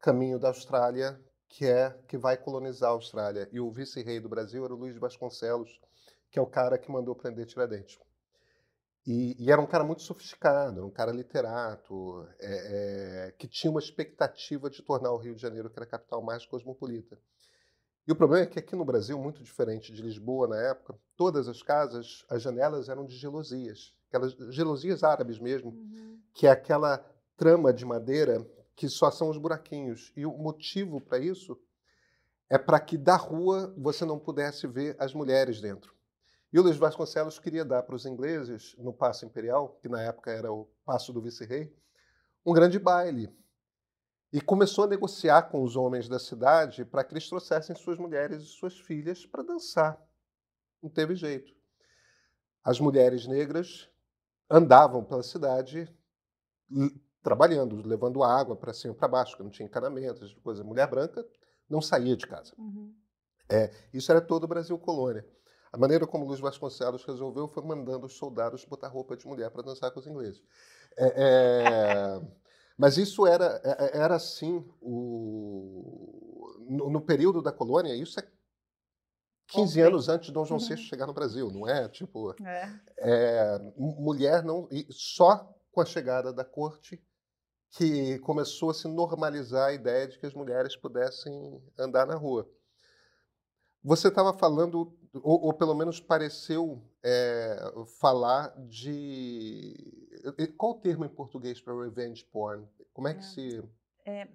[0.00, 1.20] caminho da Austrália,
[1.54, 3.48] que é que vai colonizar a Austrália.
[3.52, 5.80] E o vice-rei do Brasil era o Luiz Vasconcelos,
[6.28, 7.96] que é o cara que mandou prender Tiradentes.
[9.06, 13.78] E, e era um cara muito sofisticado, um cara literato, é, é, que tinha uma
[13.78, 17.16] expectativa de tornar o Rio de Janeiro, que era a capital mais cosmopolita.
[18.04, 21.46] E o problema é que aqui no Brasil, muito diferente de Lisboa na época, todas
[21.46, 26.18] as casas, as janelas eram de gelosias, aquelas gelosias árabes mesmo, uhum.
[26.34, 26.98] que é aquela
[27.36, 28.44] trama de madeira
[28.76, 30.12] que só são os buraquinhos.
[30.16, 31.58] E o motivo para isso
[32.50, 35.94] é para que da rua você não pudesse ver as mulheres dentro.
[36.52, 40.30] E o Luiz Vasconcelos queria dar para os ingleses, no Paço Imperial, que na época
[40.30, 41.74] era o Paço do Vice-Rei,
[42.46, 43.32] um grande baile.
[44.34, 48.42] e começou a negociar com os homens da cidade para que eles trouxessem suas mulheres
[48.42, 49.96] e suas filhas para dançar.
[50.82, 51.54] Não teve jeito.
[52.64, 53.88] As mulheres negras
[54.50, 55.88] andavam pela cidade
[57.24, 60.62] trabalhando, levando água para cima e para baixo, que não tinha encanamento, coisa.
[60.62, 61.26] Mulher branca
[61.68, 62.52] não saía de casa.
[62.58, 62.94] Uhum.
[63.50, 65.26] É, isso era todo o Brasil colônia.
[65.72, 69.62] A maneira como Luiz Vasconcelos resolveu foi mandando os soldados botar roupa de mulher para
[69.62, 70.42] dançar com os ingleses.
[70.96, 72.20] É, é,
[72.76, 78.28] mas isso era, é, é, era assim, o, no, no, período da colônia, isso é
[79.48, 80.76] 15 anos antes de Dom João VI uhum.
[80.76, 81.88] chegar no Brasil, não é?
[81.88, 83.58] Tipo, é.
[83.78, 84.68] mulher não.
[84.90, 87.02] só com a chegada da corte
[87.76, 92.48] que começou a se normalizar a ideia de que as mulheres pudessem andar na rua.
[93.82, 97.56] Você estava falando, ou, ou, pelo menos pareceu é,
[98.00, 99.74] falar de.
[100.56, 102.66] Qual o termo em português para revenge porn?
[102.92, 103.22] Como é que é.
[103.22, 103.62] se.
[104.06, 104.28] É,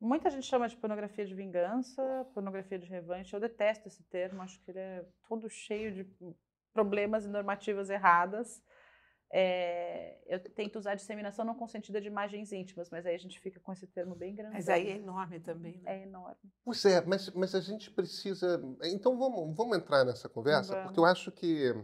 [0.00, 3.34] muita gente chama de pornografia de vingança, pornografia de revanche.
[3.34, 6.08] Eu detesto esse termo, acho que ele é todo cheio de
[6.72, 8.62] problemas e normativas erradas.
[9.32, 13.58] É, eu tento usar disseminação não consentida de imagens íntimas, mas aí a gente fica
[13.58, 14.54] com esse termo bem grande.
[14.54, 15.98] Mas aí é enorme também, né?
[15.98, 16.52] É enorme.
[16.64, 18.62] Pois é, mas, mas a gente precisa.
[18.84, 20.86] Então vamos, vamos entrar nessa conversa, vamos.
[20.86, 21.74] porque eu acho que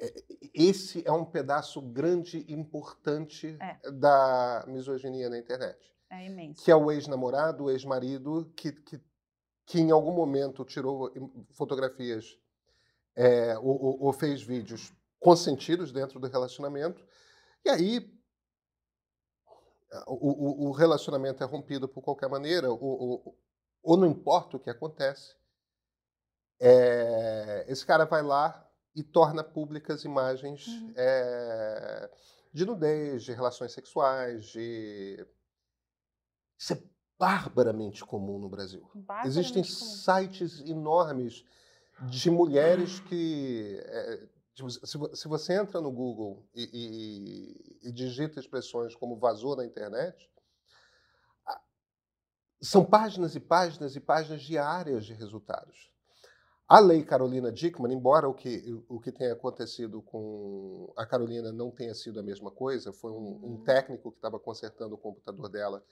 [0.00, 0.12] é,
[0.54, 3.90] esse é um pedaço grande e importante é.
[3.90, 5.94] da misoginia na internet.
[6.10, 6.64] É imenso.
[6.64, 9.00] Que é o ex-namorado, o ex-marido, que, que,
[9.64, 11.12] que em algum momento tirou
[11.50, 12.38] fotografias
[13.14, 17.04] é, ou, ou, fez vídeos consentidos dentro do relacionamento.
[17.64, 18.16] E aí
[20.06, 23.38] o, o, o relacionamento é rompido por qualquer maneira, ou, ou,
[23.82, 25.34] ou não importa o que acontece,
[26.60, 30.92] é, esse cara vai lá e torna públicas imagens uhum.
[30.96, 32.10] é,
[32.52, 35.26] de nudez, de relações sexuais, de.
[36.58, 36.82] Isso é
[37.18, 38.88] barbaramente comum no Brasil.
[39.24, 39.74] Existem comum.
[39.74, 41.44] sites enormes
[42.08, 49.16] de mulheres que é, se, você entra no Google e, e, e digita expressões como
[49.16, 50.30] vazou na internet,
[52.60, 55.90] são páginas e páginas e páginas diárias de resultados.
[56.66, 61.70] A lei Carolina Dickman, embora o que, o que tenha acontecido com a Carolina não
[61.70, 63.62] tenha sido a mesma coisa, foi um, um uhum.
[63.62, 65.84] técnico que estava consertando o computador dela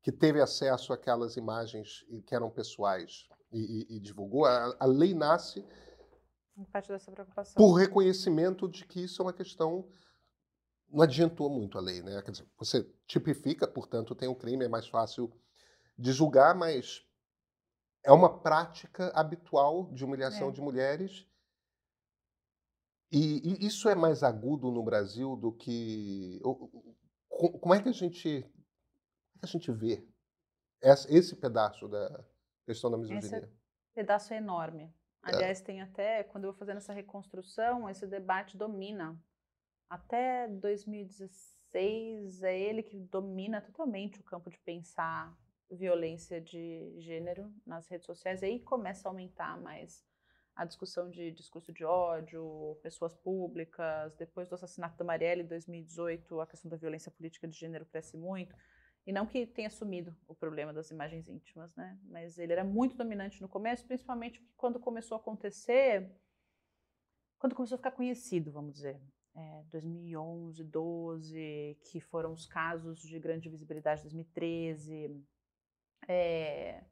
[0.00, 4.44] que teve acesso àquelas imagens que eram pessoais e, e, e divulgou.
[4.44, 5.64] A, a lei nasce
[6.70, 7.54] Parte dessa preocupação.
[7.54, 9.88] Por reconhecimento de que isso é uma questão.
[10.88, 12.22] Não adiantou muito a lei, né?
[12.22, 15.32] Quer dizer, você tipifica, portanto, tem o um crime, é mais fácil
[15.98, 17.04] de julgar, mas
[18.04, 20.52] é uma prática habitual de humilhação é.
[20.52, 21.26] de mulheres.
[23.10, 26.40] E, e, isso é mais agudo no Brasil do que.
[27.28, 28.44] Como é que a gente, é
[29.42, 30.06] a gente vê
[31.08, 32.24] esse pedaço da
[32.64, 33.38] questão da misoginia?
[33.38, 33.48] Esse
[33.94, 34.92] pedaço é enorme.
[35.26, 35.34] É.
[35.34, 39.18] Aliás, tem até, quando eu vou fazendo essa reconstrução, esse debate domina.
[39.88, 45.36] Até 2016, é ele que domina totalmente o campo de pensar
[45.70, 48.42] violência de gênero nas redes sociais.
[48.42, 50.04] E aí começa a aumentar mais
[50.54, 54.14] a discussão de discurso de ódio, pessoas públicas.
[54.16, 58.16] Depois do assassinato da Marielle em 2018, a questão da violência política de gênero cresce
[58.16, 58.54] muito.
[59.06, 61.98] E não que tenha sumido o problema das imagens íntimas, né?
[62.04, 66.10] Mas ele era muito dominante no começo, principalmente quando começou a acontecer,
[67.38, 68.98] quando começou a ficar conhecido, vamos dizer.
[69.36, 75.22] É, 2011, 12, que foram os casos de grande visibilidade, 2013.
[76.08, 76.84] É,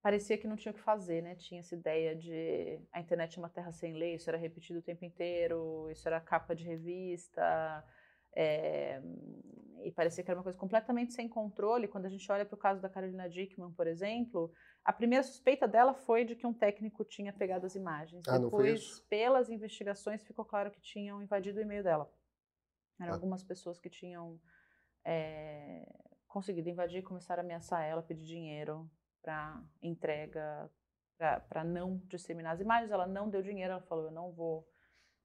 [0.00, 1.34] parecia que não tinha o que fazer, né?
[1.34, 4.82] Tinha essa ideia de a internet é uma terra sem lei, isso era repetido o
[4.82, 7.84] tempo inteiro, isso era capa de revista,
[8.36, 9.02] é,
[9.84, 11.88] e parecia que era uma coisa completamente sem controle.
[11.88, 14.52] Quando a gente olha para o caso da Carolina Dickman, por exemplo,
[14.84, 18.26] a primeira suspeita dela foi de que um técnico tinha pegado as imagens.
[18.28, 22.12] Ah, Depois, pelas investigações, ficou claro que tinham invadido o e-mail dela.
[23.00, 23.16] Eram ah.
[23.16, 24.40] algumas pessoas que tinham
[25.04, 25.86] é,
[26.26, 28.90] conseguido invadir, começaram a ameaçar ela, pedir dinheiro
[29.22, 30.70] para entrega,
[31.48, 32.90] para não disseminar as imagens.
[32.90, 34.68] Ela não deu dinheiro, ela falou: Eu não vou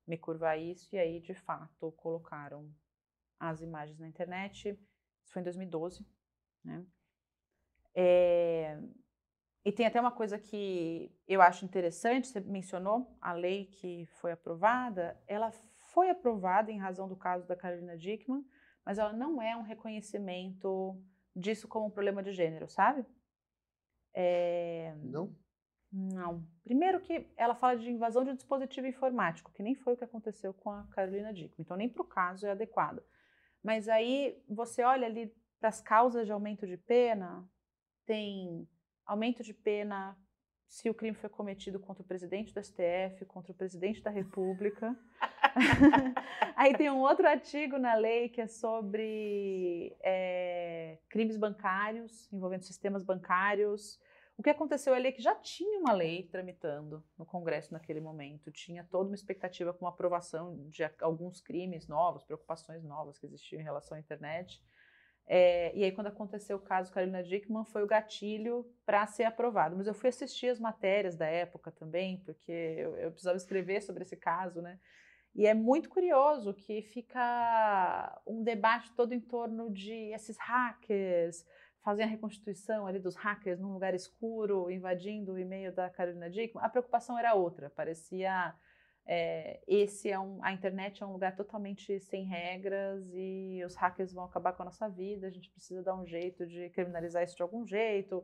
[0.07, 0.93] me curvar isso.
[0.95, 2.69] E aí, de fato, colocaram
[3.39, 4.69] as imagens na internet.
[5.23, 6.05] Isso foi em 2012,
[6.63, 6.85] né?
[7.95, 8.79] É,
[9.65, 14.31] e tem até uma coisa que eu acho interessante, você mencionou a lei que foi
[14.33, 15.51] aprovada, ela
[15.93, 18.43] foi aprovada em razão do caso da Carolina Dickman,
[18.85, 21.01] mas ela não é um reconhecimento
[21.33, 23.05] disso como um problema de gênero, sabe?
[24.13, 25.33] É, não?
[25.91, 26.45] Não.
[26.63, 30.53] Primeiro que ela fala de invasão de dispositivo informático, que nem foi o que aconteceu
[30.53, 33.01] com a Carolina Dickman, então nem para o caso é adequado.
[33.63, 37.47] Mas aí você olha ali para as causas de aumento de pena,
[38.05, 38.67] tem
[39.05, 40.17] aumento de pena
[40.67, 44.97] se o crime foi cometido contra o presidente do STF, contra o presidente da República.
[46.55, 53.03] Aí tem um outro artigo na lei que é sobre é, crimes bancários, envolvendo sistemas
[53.03, 53.99] bancários.
[54.35, 58.51] O que aconteceu ali é que já tinha uma lei tramitando no Congresso naquele momento,
[58.51, 63.63] tinha toda uma expectativa com aprovação de alguns crimes novos, preocupações novas que existiam em
[63.63, 64.61] relação à internet.
[65.25, 69.77] É, e aí, quando aconteceu o caso Carolina Dickman, foi o gatilho para ser aprovado.
[69.77, 74.03] Mas eu fui assistir as matérias da época também, porque eu, eu, precisava escrever sobre
[74.03, 74.79] esse caso, né?
[75.35, 81.45] E é muito curioso que fica um debate todo em torno de esses hackers
[81.83, 86.63] fazem a reconstituição ali dos hackers num lugar escuro, invadindo o e-mail da Carolina Dickman.
[86.63, 88.55] A preocupação era outra, parecia
[89.05, 94.13] é, esse é um, a internet é um lugar totalmente sem regras e os hackers
[94.13, 95.27] vão acabar com a nossa vida.
[95.27, 98.23] A gente precisa dar um jeito de criminalizar isso de algum jeito.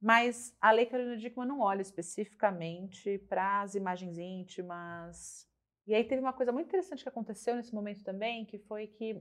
[0.00, 5.48] Mas a lei Carolina Dickman não olha especificamente para as imagens íntimas.
[5.84, 9.20] E aí teve uma coisa muito interessante que aconteceu nesse momento também, que foi que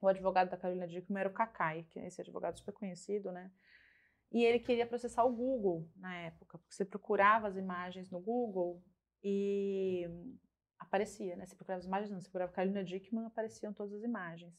[0.00, 3.50] o advogado da Carolina Dickman era o Kakai, que é esse advogado super conhecido, né?
[4.32, 8.82] E ele queria processar o Google na época, porque você procurava as imagens no Google
[9.22, 10.08] e
[10.78, 11.44] aparecia, né?
[11.44, 14.54] Você procurava as imagens, não, você procurava Carolina Dickman, apareciam todas as imagens.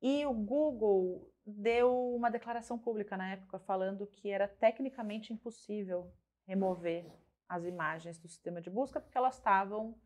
[0.00, 6.12] E o Google deu uma declaração pública na época falando que era tecnicamente impossível
[6.46, 7.06] remover
[7.48, 10.00] as imagens do sistema de busca porque elas estavam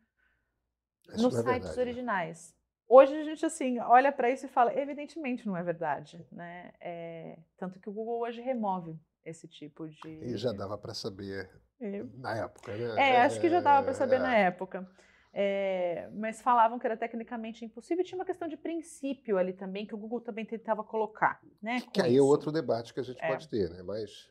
[1.09, 1.81] nos é sites verdade, né?
[1.81, 2.51] originais.
[2.51, 2.56] Né?
[2.89, 6.71] Hoje a gente assim olha para isso e fala, evidentemente não é verdade, né?
[6.79, 10.07] É, tanto que o Google hoje remove esse tipo de.
[10.07, 12.03] E já dava para saber é.
[12.15, 13.11] Na época, né?
[13.11, 14.19] É, acho que já dava para saber é.
[14.19, 14.89] na época.
[15.33, 18.03] É, mas falavam que era tecnicamente impossível.
[18.03, 21.39] E tinha uma questão de princípio ali também, que o Google também tentava colocar.
[21.61, 23.27] Né, que aí é outro debate que a gente é.
[23.27, 23.83] pode ter, né?
[23.83, 24.29] Mas...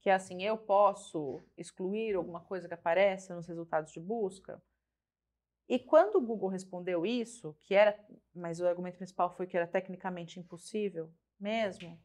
[0.00, 4.60] Que é assim, eu posso excluir alguma coisa que aparece nos resultados de busca?
[5.70, 7.96] E quando o Google respondeu isso, que era,
[8.34, 11.08] mas o argumento principal foi que era tecnicamente impossível
[11.38, 11.96] mesmo,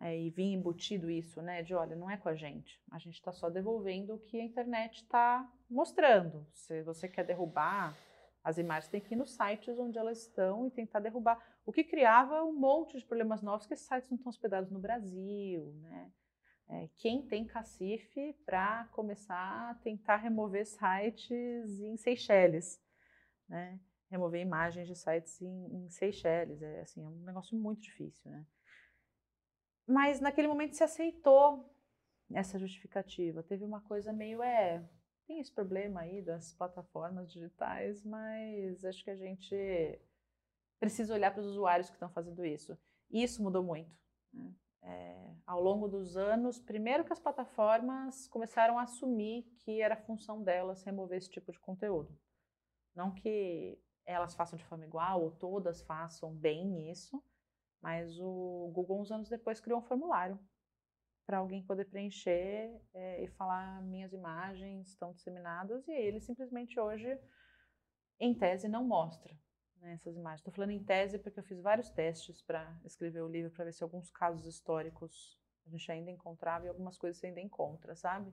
[0.00, 1.62] é, e vinha embutido isso, né?
[1.62, 4.44] De olha, não é com a gente, a gente está só devolvendo o que a
[4.44, 6.44] internet está mostrando.
[6.52, 7.96] Se você quer derrubar
[8.42, 11.38] as imagens, tem que ir nos sites onde elas estão e tentar derrubar.
[11.64, 14.80] O que criava um monte de problemas novos, que esses sites não estão hospedados no
[14.80, 16.10] Brasil, né?
[16.72, 22.80] É, quem tem cacife para começar a tentar remover sites em Seychelles,
[23.48, 23.80] né?
[24.08, 28.46] Remover imagens de sites em, em Seychelles, é assim, é um negócio muito difícil, né?
[29.84, 31.68] Mas naquele momento se aceitou
[32.32, 33.42] essa justificativa.
[33.42, 34.88] Teve uma coisa meio, é,
[35.26, 40.00] tem esse problema aí das plataformas digitais, mas acho que a gente
[40.78, 42.78] precisa olhar para os usuários que estão fazendo isso.
[43.10, 43.90] E isso mudou muito.
[44.32, 44.54] Né?
[44.82, 50.42] É, ao longo dos anos, primeiro que as plataformas começaram a assumir que era função
[50.42, 52.18] delas remover esse tipo de conteúdo.
[52.94, 57.22] Não que elas façam de forma igual ou todas façam bem isso,
[57.80, 60.38] mas o Google, uns anos depois, criou um formulário
[61.26, 67.18] para alguém poder preencher é, e falar minhas imagens estão disseminadas e ele simplesmente hoje,
[68.18, 69.32] em tese, não mostra
[69.80, 70.40] né, essas imagens.
[70.40, 73.72] Estou falando em tese porque eu fiz vários testes para escrever o livro para ver
[73.72, 78.32] se alguns casos históricos a gente ainda encontrava e algumas coisas você ainda encontra, sabe?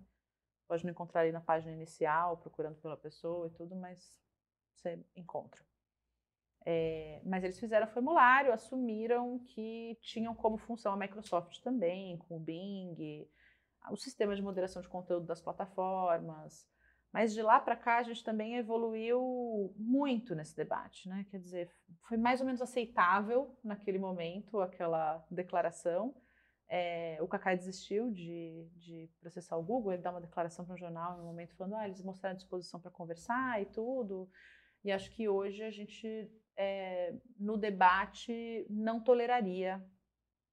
[0.68, 4.18] Pode não encontrar ali na página inicial, procurando pela pessoa e tudo, mas
[4.76, 5.64] você encontra.
[6.66, 12.40] É, mas eles fizeram formulário, assumiram que tinham como função a Microsoft também, com o
[12.40, 13.26] Bing,
[13.90, 16.68] o sistema de moderação de conteúdo das plataformas.
[17.12, 21.26] Mas de lá para cá a gente também evoluiu muito nesse debate, né?
[21.32, 21.72] Quer dizer,
[22.08, 26.16] foi mais ou menos aceitável naquele momento aquela declaração.
[26.70, 30.78] É, o Kakai desistiu de, de, processar o Google, ele dá uma declaração para o
[30.78, 34.30] jornal no momento falando, ah, eles mostraram disposição para conversar e tudo.
[34.84, 39.82] E acho que hoje a gente é, no debate, não toleraria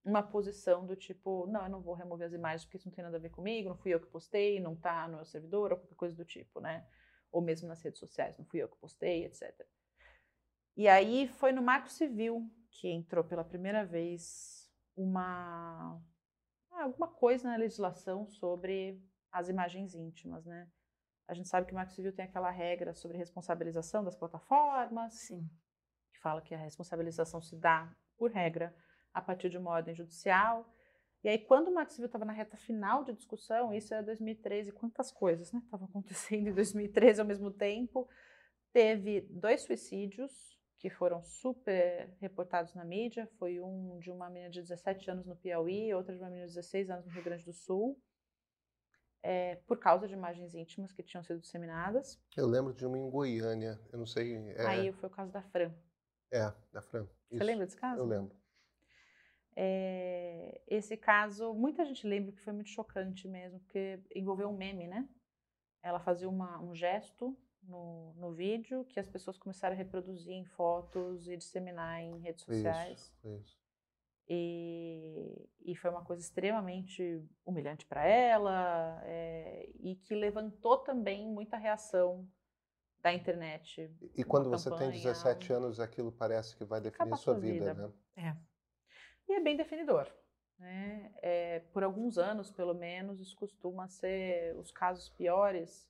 [0.04, 3.04] uma posição do tipo, não, eu não vou remover as imagens porque isso não tem
[3.04, 5.78] nada a ver comigo, não fui eu que postei, não está no meu servidor, ou
[5.78, 6.86] qualquer coisa do tipo, né?
[7.32, 9.66] Ou mesmo nas redes sociais, não fui eu que postei, etc.
[10.76, 16.00] E aí foi no Marco Civil que entrou pela primeira vez uma
[16.70, 19.00] ah, alguma coisa na legislação sobre
[19.32, 20.68] as imagens íntimas, né?
[21.26, 25.14] A gente sabe que o Marco Civil tem aquela regra sobre responsabilização das plataformas.
[25.14, 25.48] Sim
[26.24, 28.74] fala que a responsabilização se dá, por regra,
[29.14, 30.68] a partir de uma ordem judicial.
[31.22, 34.72] E aí, quando o Marco Civil estava na reta final de discussão, isso era 2013,
[34.72, 38.06] quantas coisas estavam né, acontecendo em 2013 ao mesmo tempo.
[38.72, 43.26] Teve dois suicídios que foram super reportados na mídia.
[43.38, 46.52] Foi um de uma menina de 17 anos no Piauí, outra de uma menina de
[46.52, 47.98] 16 anos no Rio Grande do Sul,
[49.22, 52.20] é, por causa de imagens íntimas que tinham sido disseminadas.
[52.36, 54.36] Eu lembro de uma em Goiânia, eu não sei.
[54.56, 54.66] É...
[54.66, 55.72] Aí foi o caso da Fran.
[56.30, 57.08] É, da Fran.
[57.30, 57.38] Isso.
[57.38, 57.98] Você lembra desse caso?
[57.98, 58.43] Eu lembro.
[59.56, 64.86] É, esse caso, muita gente lembra que foi muito chocante mesmo, porque envolveu um meme,
[64.86, 65.08] né?
[65.82, 70.44] Ela fazia uma, um gesto no, no vídeo que as pessoas começaram a reproduzir em
[70.44, 73.00] fotos e disseminar em redes sociais.
[73.00, 73.64] Isso, isso.
[74.26, 81.58] E, e foi uma coisa extremamente humilhante para ela é, e que levantou também muita
[81.58, 82.26] reação
[83.02, 83.94] da internet.
[84.16, 87.92] E quando você campanha, tem 17 anos, aquilo parece que vai definir sua vida, vida,
[88.16, 88.30] né?
[88.30, 88.53] É.
[89.28, 90.10] E é bem definidor.
[90.58, 91.12] Né?
[91.22, 95.88] É, por alguns anos, pelo menos, isso costuma ser os casos piores.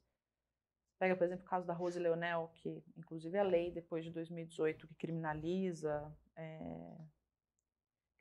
[0.98, 4.86] Pega, por exemplo, o caso da Rose Leonel, que inclusive a lei depois de 2018
[4.86, 6.96] que criminaliza é,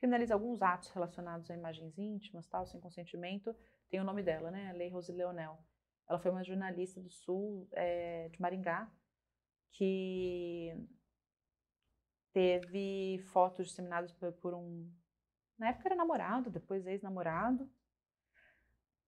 [0.04, 3.56] criminaliza alguns atos relacionados a imagens íntimas, tal, sem consentimento,
[3.90, 4.70] tem o nome dela, né?
[4.70, 5.58] A Lei Rose Leonel.
[6.10, 8.92] Ela foi uma jornalista do Sul, é, de Maringá,
[9.72, 10.76] que
[12.34, 14.92] teve fotos disseminadas por, por um
[15.58, 17.70] na época era namorado, depois ex-namorado.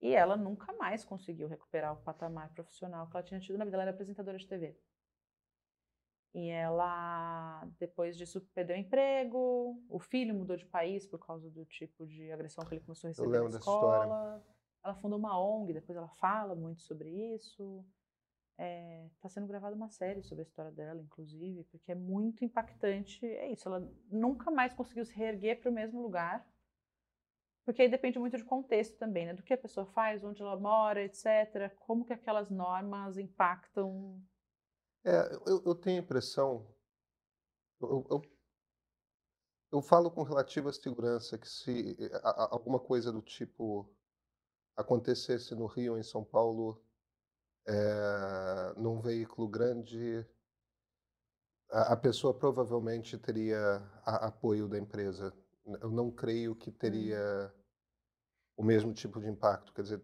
[0.00, 3.76] E ela nunca mais conseguiu recuperar o patamar profissional que ela tinha tido na vida.
[3.76, 4.78] Ela era apresentadora de TV.
[6.34, 9.82] E ela, depois disso, perdeu o emprego.
[9.88, 13.10] O filho mudou de país por causa do tipo de agressão que ele começou a
[13.10, 14.44] receber na escola.
[14.84, 17.82] Ela fundou uma ONG, depois ela fala muito sobre isso.
[18.56, 22.42] Está é, tá sendo gravada uma série sobre a história dela, inclusive, porque é muito
[22.42, 23.24] impactante.
[23.26, 26.46] É isso, ela nunca mais conseguiu se reerguer para o mesmo lugar,
[27.66, 29.34] porque aí depende muito de contexto também, né?
[29.34, 31.70] Do que a pessoa faz, onde ela mora, etc.
[31.80, 34.22] Como que aquelas normas impactam.
[35.04, 36.66] É, eu, eu tenho a impressão.
[37.78, 38.22] Eu, eu,
[39.72, 43.92] eu, falo com relativa segurança que se a, a, alguma coisa do tipo
[44.76, 46.80] acontecesse no Rio ou em São Paulo
[47.66, 50.24] é, num veículo grande,
[51.70, 55.32] a, a, pessoa provavelmente teria a, apoio da empresa.
[55.80, 57.60] Eu não creio que teria hum.
[58.58, 59.72] o mesmo tipo de impacto.
[59.72, 60.02] Quer dizer,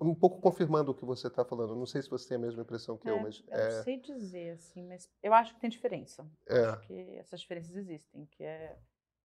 [0.00, 1.74] um pouco confirmando o que você está falando.
[1.74, 3.82] Não sei se você tem a mesma impressão que é, eu, mas eu é...
[3.82, 6.30] sei dizer assim, mas eu acho que tem diferença.
[6.46, 6.60] É.
[6.66, 8.78] Acho que essas diferenças existem, que é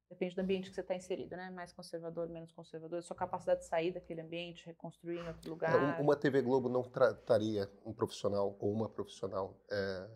[0.09, 1.49] Depende do ambiente que você está inserido, né?
[1.49, 3.01] Mais conservador, menos conservador.
[3.01, 5.99] Sua capacidade de sair daquele ambiente, reconstruir em outro lugar.
[5.99, 10.09] Uma TV Globo não trataria um profissional ou uma profissional é,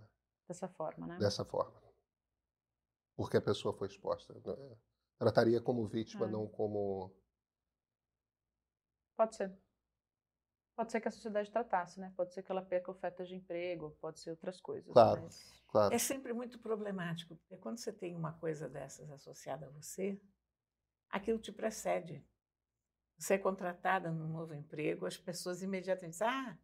[0.47, 1.17] dessa forma, né?
[1.17, 1.81] Dessa forma,
[3.15, 4.33] porque a pessoa foi exposta.
[4.33, 4.77] Né?
[5.17, 6.29] Trataria como vítima, é.
[6.29, 7.11] não como.
[9.15, 9.66] Pode ser.
[10.77, 12.13] Pode ser que a sociedade tratasse, né?
[12.15, 14.93] Pode ser que ela perca ofertas de emprego, pode ser outras coisas.
[14.93, 15.23] Claro.
[15.23, 15.57] Mas...
[15.69, 15.91] Claro.
[15.91, 20.21] É sempre muito problemático, porque quando você tem uma coisa dessas associada a você,
[21.09, 22.23] aquilo te precede.
[23.17, 26.55] Você é contratada num novo emprego, as pessoas imediatamente dizem, ah,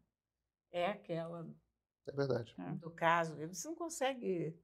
[0.72, 1.52] é aquela.
[2.06, 2.56] É verdade.
[2.76, 3.36] Do caso.
[3.48, 4.56] Você não consegue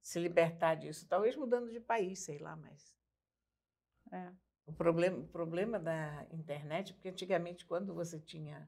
[0.00, 1.06] se libertar disso.
[1.06, 2.96] Talvez mudando de país, sei lá, mas.
[4.10, 4.32] É.
[4.64, 8.66] O problema, o problema da internet, porque antigamente, quando você tinha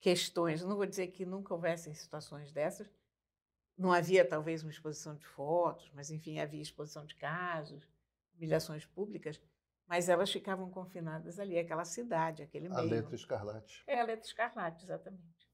[0.00, 2.90] questões, não vou dizer que nunca houvessem situações dessas,
[3.76, 7.86] não havia talvez uma exposição de fotos, mas enfim, havia exposição de casos,
[8.34, 9.40] humilhações públicas,
[9.86, 12.80] mas elas ficavam confinadas ali, aquela cidade, aquele meio.
[12.80, 13.84] A letra escarlate.
[13.86, 15.48] É a letra escarlate, exatamente.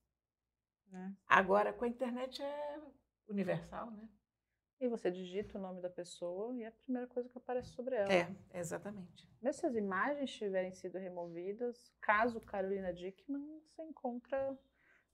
[0.93, 1.11] É.
[1.27, 2.81] Agora, com a internet é
[3.29, 4.09] universal, né?
[4.83, 7.95] E você digita o nome da pessoa e é a primeira coisa que aparece sobre
[7.95, 8.13] ela.
[8.13, 9.31] É, exatamente.
[9.41, 14.59] Mas se as imagens tiverem sido removidas, caso Carolina Dickman, você encontra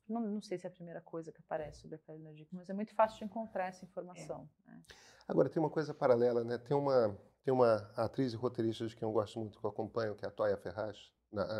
[0.08, 2.70] não, não, sei se é a primeira coisa que aparece sobre a Carolina Dickman, mas
[2.70, 4.48] é muito fácil de encontrar essa informação.
[4.66, 4.70] É.
[4.70, 4.82] Né?
[5.28, 6.56] Agora, tem uma coisa paralela, né?
[6.56, 7.14] Tem uma,
[7.44, 10.28] tem uma atriz e roteirista de quem eu gosto muito, que eu acompanho, que é
[10.28, 11.12] a Toya Ferraz.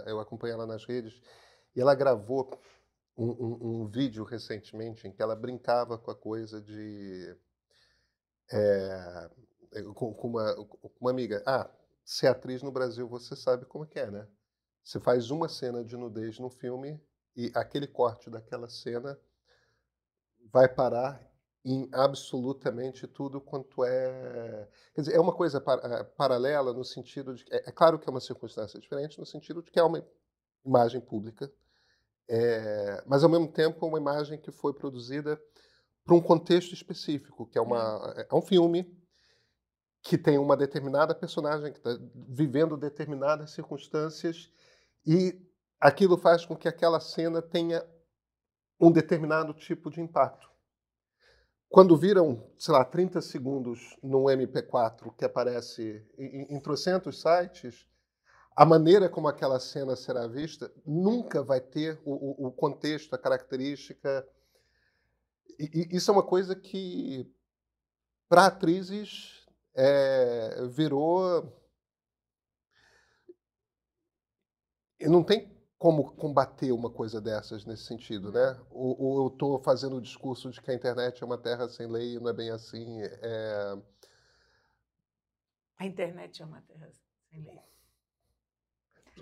[0.07, 1.21] eu acompanho ela nas redes,
[1.77, 2.59] e ela gravou
[3.19, 7.37] um, um, um, vídeo recentemente em que ela brincava com a coisa de...
[8.51, 9.31] É,
[9.95, 11.43] com, com, uma, com uma amiga.
[11.47, 11.71] Ah,
[12.05, 14.27] ser atriz no Brasil, você sabe como é que é, né?
[14.83, 16.99] Você faz uma cena de nudez no filme
[17.37, 19.19] e aquele corte daquela cena
[20.51, 21.29] vai parar
[21.65, 24.69] em absolutamente tudo quanto é.
[24.95, 27.45] Quer dizer, é uma coisa par eh, paralela no sentido de.
[27.51, 30.03] É, é, claro que é uma circunstância diferente, no sentido de que é uma
[30.65, 31.53] imagem pública,
[32.29, 35.39] é, mas ao mesmo tempo é uma imagem que foi produzida
[36.09, 38.91] para um contexto específico, que é, uma, é, é um filme
[40.03, 41.91] que tem uma determinada personagem que está
[42.31, 44.51] vivendo determinadas circunstâncias
[45.07, 45.39] e
[45.79, 47.87] aquilo faz com que aquela cena tenha
[48.81, 50.49] um determinado tipo de impacto.
[51.69, 57.87] quando viram, sei lá, 30 segundos num MP4 que aparece em, em trocentos sites,
[58.57, 63.19] a maneira como aquela cena será vista nunca vai ter o, o, o contexto, a
[63.19, 64.27] característica.
[65.59, 67.31] E, isso é uma coisa que,
[68.29, 71.53] para atrizes, é, virou.
[75.01, 78.59] Não tem como combater uma coisa dessas nesse sentido, né?
[78.71, 81.87] Ou, ou eu estou fazendo o discurso de que a internet é uma terra sem
[81.87, 83.01] lei e não é bem assim.
[83.03, 83.79] É...
[85.79, 86.91] A internet é uma terra
[87.31, 87.61] sem lei.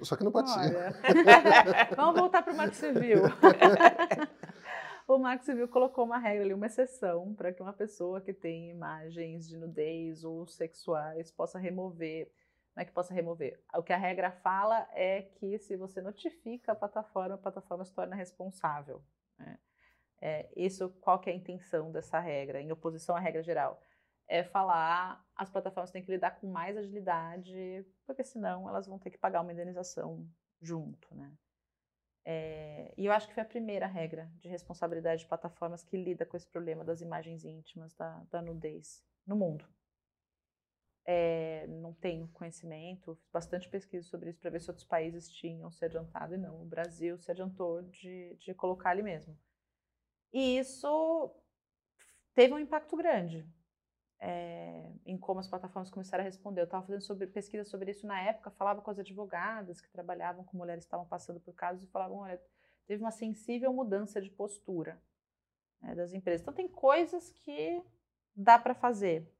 [0.02, 0.92] Só que não pode Olha.
[0.92, 1.96] ser.
[1.96, 3.22] Vamos voltar para o Marco Civil.
[5.06, 8.70] o Marco Civil colocou uma regra ali, uma exceção, para que uma pessoa que tem
[8.70, 12.30] imagens de nudez ou sexuais possa remover
[12.76, 13.58] não é que possa remover.
[13.74, 17.94] O que a regra fala é que se você notifica a plataforma, a plataforma se
[17.94, 19.02] torna responsável.
[19.38, 19.58] Né?
[20.20, 23.80] É, isso, qual que é a intenção dessa regra, em oposição à regra geral?
[24.28, 29.10] É falar, as plataformas têm que lidar com mais agilidade, porque senão elas vão ter
[29.10, 30.28] que pagar uma indenização
[30.60, 31.32] junto, né?
[32.28, 36.26] É, e eu acho que foi a primeira regra de responsabilidade de plataformas que lida
[36.26, 39.64] com esse problema das imagens íntimas, da, da nudez no mundo.
[41.04, 45.70] É, não tenho conhecimento, fiz bastante pesquisa sobre isso para ver se outros países tinham
[45.70, 46.60] se adiantado e não.
[46.60, 49.38] O Brasil se adiantou de, de colocar ali mesmo.
[50.32, 51.32] E isso
[52.34, 53.46] teve um impacto grande
[54.18, 56.60] é, em como as plataformas começaram a responder.
[56.60, 60.44] Eu estava fazendo sobre, pesquisa sobre isso na época, falava com as advogadas que trabalhavam
[60.44, 62.40] com mulheres que estavam passando por casos e falavam: olha,
[62.86, 65.00] teve uma sensível mudança de postura
[65.80, 66.42] né, das empresas.
[66.42, 67.82] Então, tem coisas que
[68.34, 69.30] dá para fazer.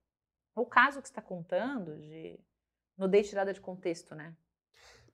[0.54, 2.40] O caso que está contando de
[2.96, 4.34] nudez tirada de contexto, né?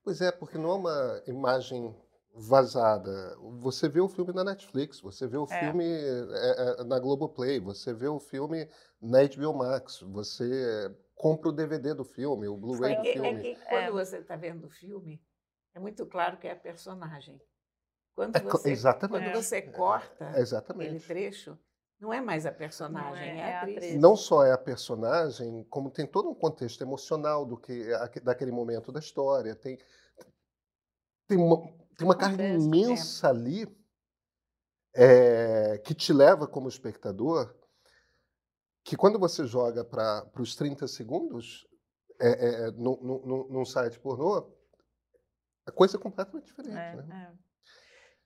[0.05, 1.95] Pois é, porque não é uma imagem
[2.35, 3.37] vazada.
[3.61, 5.61] Você vê o filme na Netflix, você vê o é.
[5.61, 8.69] filme é, é, na Globoplay, você vê o filme
[9.01, 13.29] na HBO Max, você compra o DVD do filme, o Blu-ray do filme.
[13.29, 13.91] É que quando é.
[13.91, 15.23] você está vendo o filme,
[15.75, 17.41] é muito claro que é a personagem.
[18.15, 19.25] Quando você, exatamente.
[19.25, 21.59] Quando você corta aquele trecho,
[21.99, 24.01] não é mais a personagem, é, é, a atriz.
[24.01, 27.87] Não só é a personagem, como tem todo um contexto emocional do que
[28.23, 29.55] daquele momento da história.
[29.55, 29.79] Tem,
[31.29, 33.67] tem uma, tem uma carga imensa ali
[34.95, 37.55] é, que te leva como espectador,
[38.85, 41.67] que quando você joga para os 30 segundos
[42.21, 44.53] é, é, num, num, num site pornô,
[45.67, 46.77] a coisa é completamente diferente.
[46.77, 47.37] É, né?
[47.39, 47.53] É.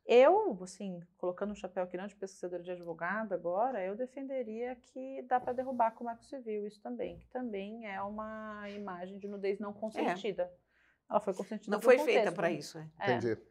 [0.08, 5.22] Eu, assim, colocando um chapéu aqui não de pesquisadora de advogado agora, eu defenderia que
[5.22, 9.26] dá para derrubar com o Marco Civil isso também, que também é uma imagem de
[9.26, 10.44] nudez não consentida.
[10.44, 10.66] É.
[11.10, 12.88] Ela foi consentida Não foi feita para isso, é.
[13.00, 13.16] é.
[13.16, 13.42] Entendi.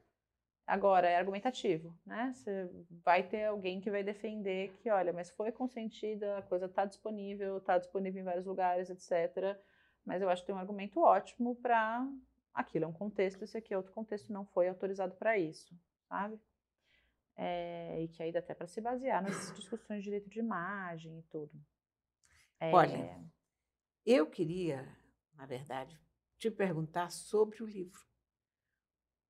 [0.67, 2.33] Agora, é argumentativo, né?
[2.33, 2.69] Você
[3.03, 7.57] vai ter alguém que vai defender que, olha, mas foi consentida, a coisa está disponível,
[7.57, 9.57] está disponível em vários lugares, etc.
[10.03, 12.07] Mas eu acho que tem um argumento ótimo para
[12.53, 15.75] aquilo é um contexto, esse aqui é outro contexto, não foi autorizado para isso
[16.07, 16.39] sabe?
[17.35, 21.19] É, e que aí dá até para se basear nas discussões de direito de imagem
[21.19, 21.51] e tudo.
[22.59, 23.19] É, Olha,
[24.05, 24.87] eu queria,
[25.33, 25.99] na verdade,
[26.37, 27.99] te perguntar sobre o livro.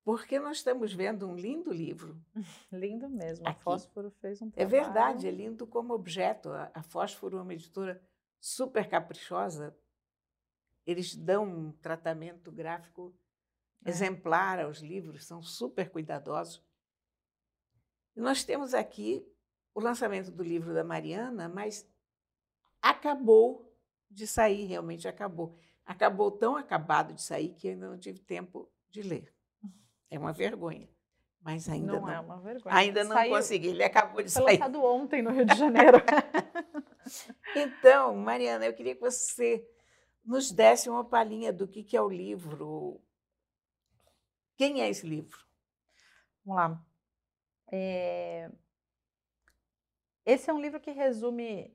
[0.06, 2.16] Porque nós estamos vendo um lindo livro.
[2.70, 3.44] lindo mesmo.
[3.44, 3.58] Aqui.
[3.58, 4.76] A Fósforo fez um trabalho.
[4.76, 6.48] É verdade, é lindo como objeto.
[6.52, 8.00] A Fósforo é uma editora
[8.40, 9.76] super caprichosa.
[10.86, 13.12] Eles dão um tratamento gráfico
[13.84, 13.90] é.
[13.90, 16.64] exemplar aos livros, são super cuidadosos.
[18.14, 19.28] E nós temos aqui
[19.74, 21.84] o lançamento do livro da Mariana, mas
[22.80, 23.76] acabou
[24.08, 25.58] de sair, realmente acabou.
[25.84, 29.35] Acabou tão acabado de sair que ainda não tive tempo de ler.
[30.10, 30.88] É uma vergonha.
[31.40, 32.74] Mas ainda não, não é uma vergonha.
[32.74, 34.44] Ainda não Saiu, consegui, ele acabou de foi sair.
[34.44, 35.98] Foi lançado ontem no Rio de Janeiro.
[37.54, 39.64] então, Mariana, eu queria que você
[40.24, 43.00] nos desse uma palhinha do que, que é o livro.
[44.56, 45.38] Quem é esse livro?
[46.44, 46.84] Vamos lá.
[47.70, 48.50] É...
[50.24, 51.72] Esse é um livro que resume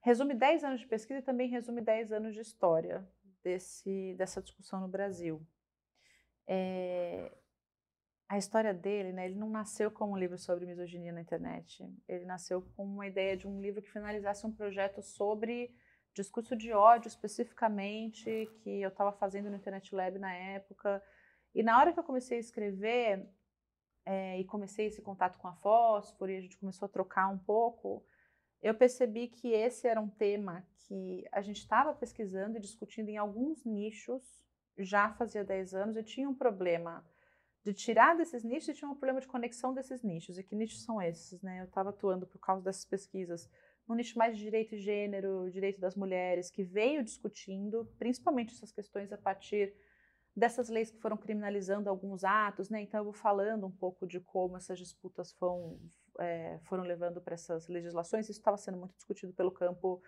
[0.00, 3.08] resume 10 anos de pesquisa e também resume 10 anos de história
[3.42, 5.44] desse, dessa discussão no Brasil.
[6.46, 7.32] É,
[8.28, 11.88] a história dele, né, ele não nasceu como um livro sobre misoginia na internet.
[12.08, 15.74] Ele nasceu com uma ideia de um livro que finalizasse um projeto sobre
[16.14, 21.02] discurso de ódio especificamente, que eu estava fazendo no Internet Lab na época.
[21.54, 23.28] E na hora que eu comecei a escrever,
[24.06, 27.38] é, e comecei esse contato com a fósforo e a gente começou a trocar um
[27.38, 28.04] pouco,
[28.62, 33.16] eu percebi que esse era um tema que a gente estava pesquisando e discutindo em
[33.16, 34.22] alguns nichos
[34.78, 37.04] já fazia 10 anos e tinha um problema
[37.64, 40.38] de tirar desses nichos e tinha um problema de conexão desses nichos.
[40.38, 41.40] E que nichos são esses?
[41.42, 41.60] Né?
[41.60, 43.48] Eu estava atuando por causa dessas pesquisas
[43.88, 48.72] no nicho mais de direito e gênero, direito das mulheres, que veio discutindo principalmente essas
[48.72, 49.74] questões a partir
[50.36, 52.80] dessas leis que foram criminalizando alguns atos, né?
[52.80, 55.78] Então eu vou falando um pouco de como essas disputas foram,
[56.18, 58.28] é, foram levando para essas legislações.
[58.28, 60.02] Isso estava sendo muito discutido pelo campo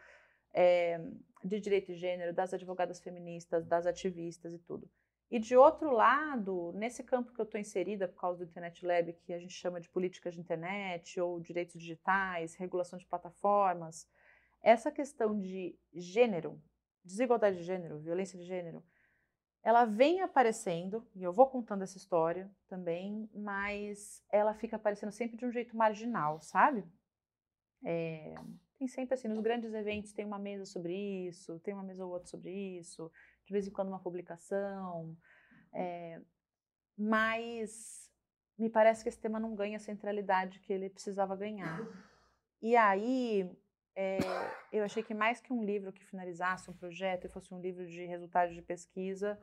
[0.57, 0.99] é,
[1.45, 4.89] de direito e gênero, das advogadas feministas, das ativistas e tudo.
[5.31, 9.13] E de outro lado, nesse campo que eu estou inserida por causa do Internet Lab,
[9.13, 14.09] que a gente chama de políticas de internet ou direitos digitais, regulação de plataformas,
[14.63, 16.61] essa questão de gênero,
[17.05, 18.83] desigualdade de gênero, violência de gênero,
[19.63, 25.37] ela vem aparecendo, e eu vou contando essa história também, mas ela fica aparecendo sempre
[25.37, 26.85] de um jeito marginal, sabe?
[27.85, 28.35] É,
[28.79, 30.95] tem sempre assim, nos grandes eventos tem uma mesa sobre
[31.27, 33.11] isso, tem uma mesa ou outra sobre isso,
[33.45, 35.17] de vez em quando uma publicação,
[35.73, 36.21] é,
[36.97, 38.11] mas
[38.59, 41.81] me parece que esse tema não ganha a centralidade que ele precisava ganhar.
[42.63, 43.51] E aí
[43.95, 44.19] é,
[44.73, 47.87] eu achei que mais que um livro que finalizasse um projeto e fosse um livro
[47.87, 49.39] de resultados de pesquisa,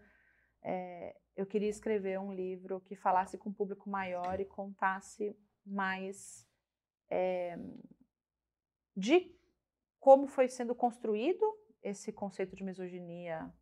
[0.63, 6.47] é, eu queria escrever um livro que falasse com um público maior e contasse mais
[7.09, 7.57] é,
[8.95, 9.35] de
[9.99, 11.45] como foi sendo construído
[11.81, 13.53] esse conceito de misoginia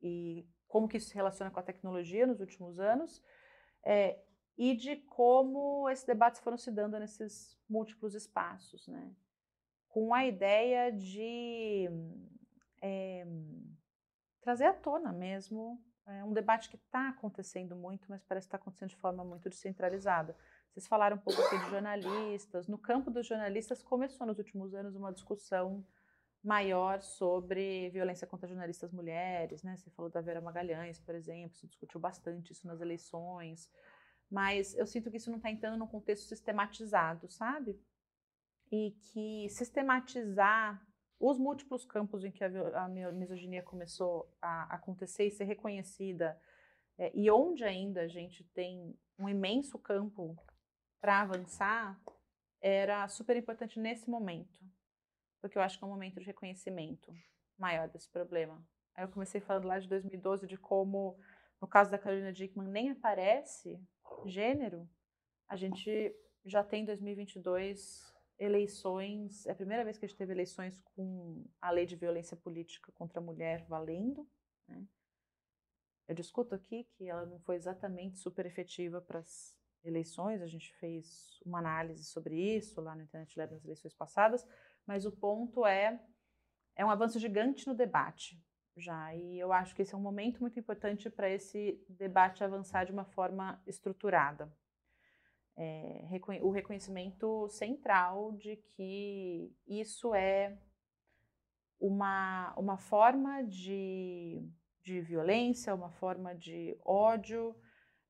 [0.00, 3.22] e como que isso se relaciona com a tecnologia nos últimos anos
[3.84, 4.18] é,
[4.56, 9.14] e de como esses debates foram se dando nesses múltiplos espaços, né?
[9.88, 11.88] Com a ideia de
[12.82, 13.26] é,
[14.40, 18.62] trazer à tona mesmo é um debate que está acontecendo muito, mas parece estar tá
[18.62, 20.36] acontecendo de forma muito descentralizada.
[20.74, 22.66] Vocês falaram um pouco aqui de jornalistas.
[22.66, 25.86] No campo dos jornalistas, começou nos últimos anos uma discussão
[26.42, 29.76] maior sobre violência contra jornalistas mulheres, né?
[29.76, 33.70] Você falou da Vera Magalhães, por exemplo, se discutiu bastante isso nas eleições,
[34.28, 37.80] mas eu sinto que isso não está entrando num contexto sistematizado, sabe?
[38.72, 40.84] E que sistematizar
[41.20, 42.48] os múltiplos campos em que a,
[42.84, 46.36] a misoginia começou a acontecer e ser reconhecida,
[46.98, 50.36] é, e onde ainda a gente tem um imenso campo
[51.04, 52.00] para avançar,
[52.62, 54.58] era super importante nesse momento,
[55.38, 57.14] porque eu acho que é um momento de reconhecimento
[57.58, 58.66] maior desse problema.
[58.94, 61.18] Aí eu comecei falando lá de 2012 de como,
[61.60, 63.78] no caso da Carolina Dickman, nem aparece
[64.24, 64.88] gênero,
[65.46, 70.80] a gente já tem 2022 eleições, é a primeira vez que a gente teve eleições
[70.96, 74.26] com a lei de violência política contra a mulher valendo.
[74.66, 74.82] Né?
[76.08, 79.54] Eu discuto aqui que ela não foi exatamente super efetiva para as
[79.84, 84.46] eleições, a gente fez uma análise sobre isso lá no Internet Lab nas eleições passadas,
[84.86, 86.00] mas o ponto é,
[86.76, 88.42] é um avanço gigante no debate
[88.76, 92.84] já, e eu acho que esse é um momento muito importante para esse debate avançar
[92.84, 94.52] de uma forma estruturada.
[95.56, 96.08] É,
[96.42, 100.58] o reconhecimento central de que isso é
[101.78, 104.42] uma, uma forma de,
[104.82, 107.54] de violência, uma forma de ódio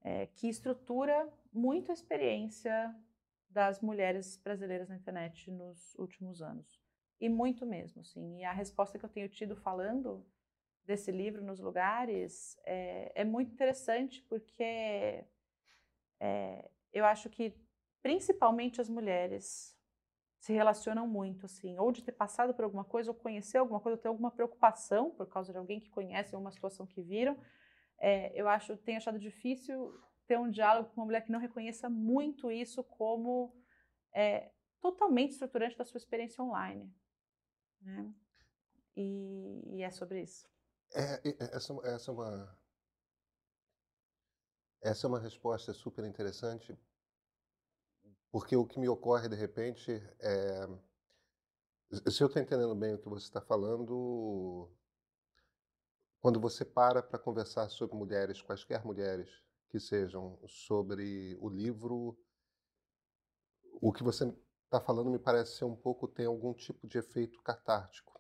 [0.05, 2.95] é, que estrutura muito a experiência
[3.49, 6.81] das mulheres brasileiras na internet nos últimos anos.
[7.21, 8.39] E muito mesmo, sim.
[8.39, 10.25] E a resposta que eu tenho tido falando
[10.85, 15.25] desse livro nos lugares é, é muito interessante porque
[16.21, 17.55] é, eu acho que
[18.03, 19.75] principalmente as mulheres
[20.39, 23.97] se relacionam muito, assim, ou de ter passado por alguma coisa, ou conhecer alguma coisa,
[23.97, 27.39] ou ter alguma preocupação por causa de alguém que conhece, ou uma situação que viram.
[27.99, 31.89] É, eu acho, tenho achado difícil ter um diálogo com uma mulher que não reconheça
[31.89, 33.55] muito isso como
[34.15, 36.93] é, totalmente estruturante da sua experiência online.
[37.81, 38.15] Né?
[38.97, 40.49] E, e, é sobre isso.
[40.95, 41.21] É,
[41.55, 42.65] essa, essa é uma
[44.85, 46.79] essa é uma resposta super interessante,
[48.31, 49.91] porque o que me ocorre de repente
[50.21, 50.69] é.
[52.11, 54.69] Se eu estou entendendo bem o que você está falando,
[56.25, 59.29] quando você para para conversar sobre mulheres, quaisquer mulheres
[59.69, 62.19] que sejam, sobre o livro,
[63.75, 67.43] o que você está falando me parece ser um pouco, tem algum tipo de efeito
[67.43, 68.19] catártico.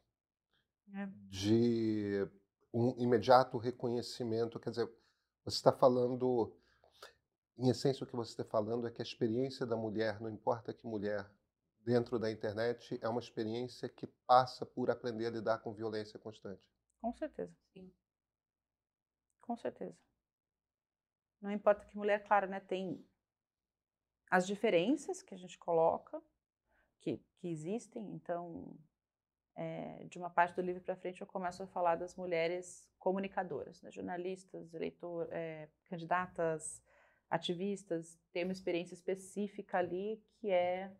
[0.92, 1.08] É.
[1.30, 2.28] De
[2.74, 4.86] um imediato reconhecimento, quer dizer,
[5.42, 6.54] você está falando,
[7.56, 10.74] em essência, o que você está falando é que a experiência da mulher, não importa
[10.74, 11.26] que mulher,
[11.80, 16.70] dentro da internet, é uma experiência que passa por aprender a lidar com violência constante.
[17.04, 17.92] Com certeza, sim.
[19.42, 19.94] Com certeza.
[21.38, 23.06] Não importa que mulher, claro, né, tem
[24.30, 26.22] as diferenças que a gente coloca,
[27.02, 28.74] que, que existem, então
[29.54, 33.82] é, de uma parte do livro para frente, eu começo a falar das mulheres comunicadoras,
[33.82, 33.90] né?
[33.90, 36.82] jornalistas, eleitor, é, candidatas,
[37.28, 40.90] ativistas têm uma experiência específica ali que é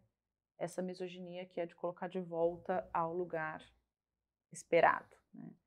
[0.59, 3.65] essa misoginia que é de colocar de volta ao lugar
[4.53, 5.17] esperado.
[5.33, 5.64] Né?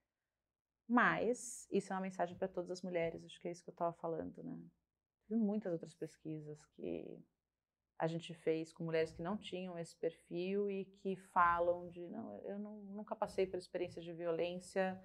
[0.88, 3.74] Mas isso é uma mensagem para todas as mulheres, acho que é isso que eu
[3.74, 4.42] estava falando.
[4.42, 4.58] Né?
[5.28, 7.20] Teve muitas outras pesquisas que
[8.00, 12.42] a gente fez com mulheres que não tinham esse perfil e que falam de não,
[12.46, 15.04] eu não, nunca passei por experiência de violência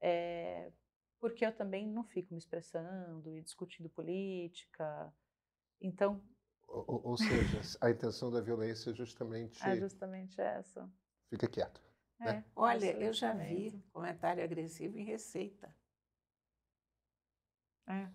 [0.00, 0.72] é,
[1.20, 5.12] porque eu também não fico me expressando e discutindo política.
[5.80, 6.22] Então.
[6.66, 9.62] Ou, ou seja, a intenção da violência é justamente.
[9.62, 10.90] É justamente essa.
[11.28, 11.82] Fica quieto.
[12.20, 12.44] É, né?
[12.54, 15.74] Olha, eu já vi comentário agressivo em receita.
[17.88, 18.08] É.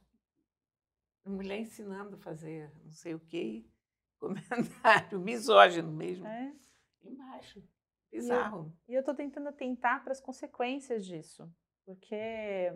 [1.26, 3.66] Mulher ensinando a fazer não sei o quê,
[4.20, 6.28] comentário misógino mesmo.
[6.28, 6.56] É.
[7.04, 7.64] Embaixo.
[8.12, 8.74] Bizarro.
[8.88, 11.52] E eu estou tentando atentar para as consequências disso.
[11.84, 12.72] Porque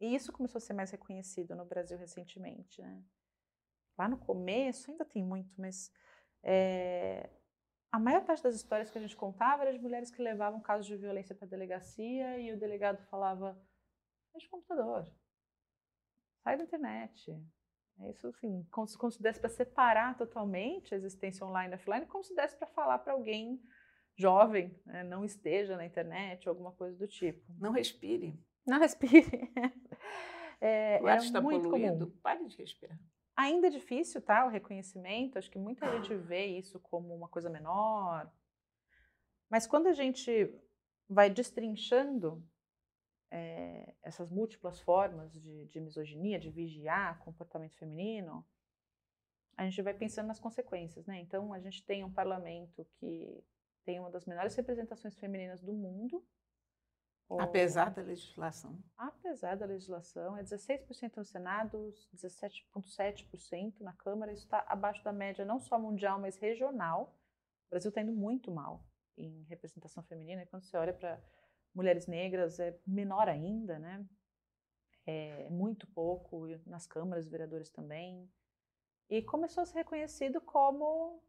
[0.00, 3.04] e isso começou a ser mais reconhecido no Brasil recentemente, né?
[3.98, 5.92] Lá no começo ainda tem muito, mas
[6.42, 7.28] é,
[7.92, 10.86] a maior parte das histórias que a gente contava era de mulheres que levavam casos
[10.86, 13.60] de violência para a delegacia e o delegado falava:
[14.32, 15.12] "Fecha o computador,
[16.42, 17.36] sai da internet".
[18.00, 21.76] É isso assim, como se, como se desse para separar totalmente a existência online e
[21.76, 23.60] offline, como se desse para falar para alguém
[24.16, 27.44] jovem, né, não esteja na internet alguma coisa do tipo.
[27.58, 28.38] Não respire.
[28.66, 29.52] Não respire.
[30.60, 32.20] é, o ar está muito poluído, comum.
[32.22, 32.98] pare de respirar.
[33.40, 37.48] Ainda é difícil, tá, o reconhecimento, acho que muita gente vê isso como uma coisa
[37.48, 38.30] menor,
[39.48, 40.30] mas quando a gente
[41.08, 42.46] vai destrinchando
[43.30, 48.46] é, essas múltiplas formas de, de misoginia, de vigiar comportamento feminino,
[49.56, 51.18] a gente vai pensando nas consequências, né?
[51.20, 53.42] Então, a gente tem um parlamento que
[53.86, 56.22] tem uma das menores representações femininas do mundo.
[57.38, 58.82] Apesar da legislação.
[58.96, 64.32] Apesar da legislação, é 16% no Senado, 17,7% na Câmara.
[64.32, 67.14] Isso está abaixo da média não só mundial, mas regional.
[67.66, 68.84] O Brasil está indo muito mal
[69.16, 70.42] em representação feminina.
[70.42, 71.22] E quando você olha para
[71.74, 74.04] mulheres negras, é menor ainda, né?
[75.06, 78.28] É muito pouco, nas câmaras, vereadores também.
[79.08, 81.22] E começou a ser reconhecido como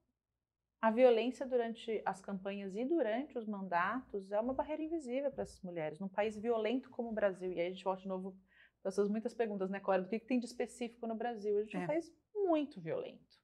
[0.81, 5.61] a violência durante as campanhas e durante os mandatos é uma barreira invisível para essas
[5.61, 5.99] mulheres.
[5.99, 8.35] Num país violento como o Brasil, e aí a gente volta de novo
[8.81, 10.01] para essas muitas perguntas, né, Cora?
[10.01, 11.55] Do que, que tem de específico no Brasil?
[11.55, 11.87] A gente é um é.
[11.87, 13.39] país muito violento.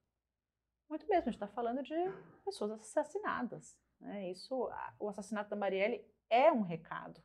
[0.90, 1.94] Muito mesmo, a gente está falando de
[2.44, 3.78] pessoas assassinadas.
[4.00, 4.32] Né?
[4.32, 4.70] Isso,
[5.00, 7.22] o assassinato da Marielle é um recado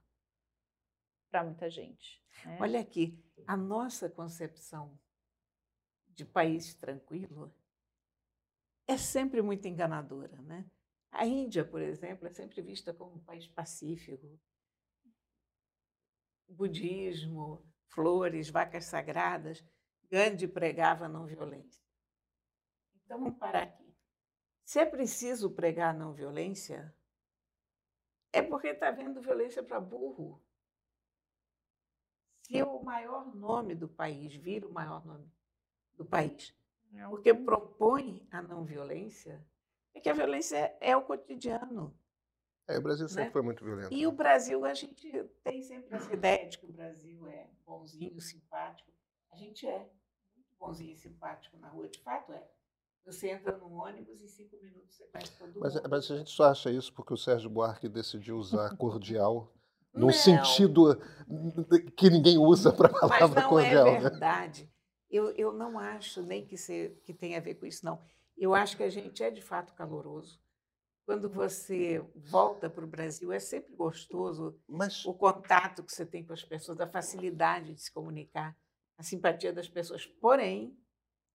[1.30, 2.22] para muita gente.
[2.44, 2.58] Né?
[2.60, 4.98] Olha aqui, a nossa concepção
[6.08, 7.54] de país tranquilo
[8.92, 10.36] é sempre muito enganadora.
[10.42, 10.64] Né?
[11.10, 14.38] A Índia, por exemplo, é sempre vista como um país pacífico.
[16.48, 19.64] Budismo, flores, vacas sagradas.
[20.10, 21.82] Gandhi pregava não violência.
[23.04, 23.94] Então, vamos parar aqui.
[24.64, 26.94] Se é preciso pregar não violência,
[28.32, 30.42] é porque está vendo violência para burro.
[32.42, 35.30] Se o maior nome do país vira o maior nome
[35.94, 36.54] do país
[37.08, 39.44] porque propõe a não violência,
[39.94, 41.94] é que a violência é, é o cotidiano.
[42.68, 43.30] É, o Brasil sempre né?
[43.30, 43.92] foi muito violento.
[43.92, 45.10] E o Brasil, a gente
[45.42, 48.90] tem sempre essa ideia de que o Brasil é bonzinho, simpático.
[49.30, 49.78] A gente é
[50.34, 52.46] muito bonzinho e simpático na rua, de fato é.
[53.04, 55.90] Você entra num ônibus e em cinco minutos você conhece todo mas, mundo.
[55.90, 59.52] Mas a gente só acha isso porque o Sérgio Buarque decidiu usar cordial
[59.92, 60.12] num não.
[60.12, 60.96] sentido
[61.96, 63.86] que ninguém usa para a palavra mas não cordial.
[63.88, 64.62] É verdade.
[64.64, 64.71] Né?
[65.12, 68.00] Eu, eu não acho nem que, ser, que tenha a ver com isso, não.
[68.36, 70.40] Eu acho que a gente é de fato caloroso.
[71.04, 75.04] Quando você volta para o Brasil, é sempre gostoso Mas...
[75.04, 78.56] o contato que você tem com as pessoas, a facilidade de se comunicar,
[78.96, 80.06] a simpatia das pessoas.
[80.06, 80.74] Porém,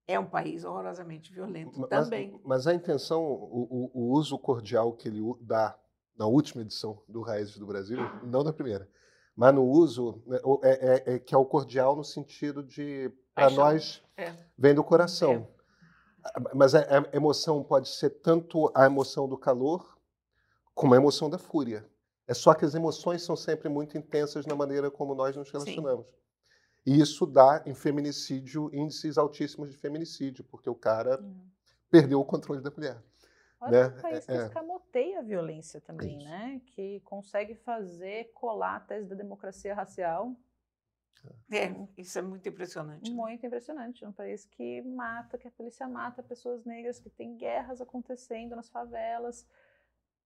[0.08, 2.42] é um país horrorosamente violento mas, também.
[2.44, 5.78] Mas a intenção, o, o, uso cordial que ele dá
[6.18, 8.90] na última edição do Raízes do Brasil, não na primeira,
[9.36, 13.52] mas no uso, né, é, é, é que é o cordial no sentido de para
[13.52, 14.34] nós é.
[14.58, 15.48] vem do coração.
[16.26, 16.56] É.
[16.56, 19.96] Mas a, a, emoção pode ser tanto a emoção do calor
[20.74, 21.86] como a emoção da fúria.
[22.28, 26.08] É só que as emoções são sempre muito intensas na maneira como nós nos relacionamos.
[26.08, 26.14] Sim.
[26.86, 31.48] E isso dá em feminicídio índices altíssimos de feminicídio, porque o cara hum.
[31.92, 32.98] perdeu o controle da mulher.
[33.62, 33.96] Olha né?
[33.98, 34.46] um país que é.
[34.46, 36.62] escamoteia a violência também, é né?
[36.66, 40.36] Que consegue fazer colar a tese da democracia racial
[41.52, 43.10] é, isso é muito impressionante.
[43.10, 43.16] Né?
[43.16, 44.06] Muito impressionante.
[44.06, 48.70] Um país que mata, que a polícia mata pessoas negras, que tem guerras acontecendo nas
[48.70, 49.48] favelas.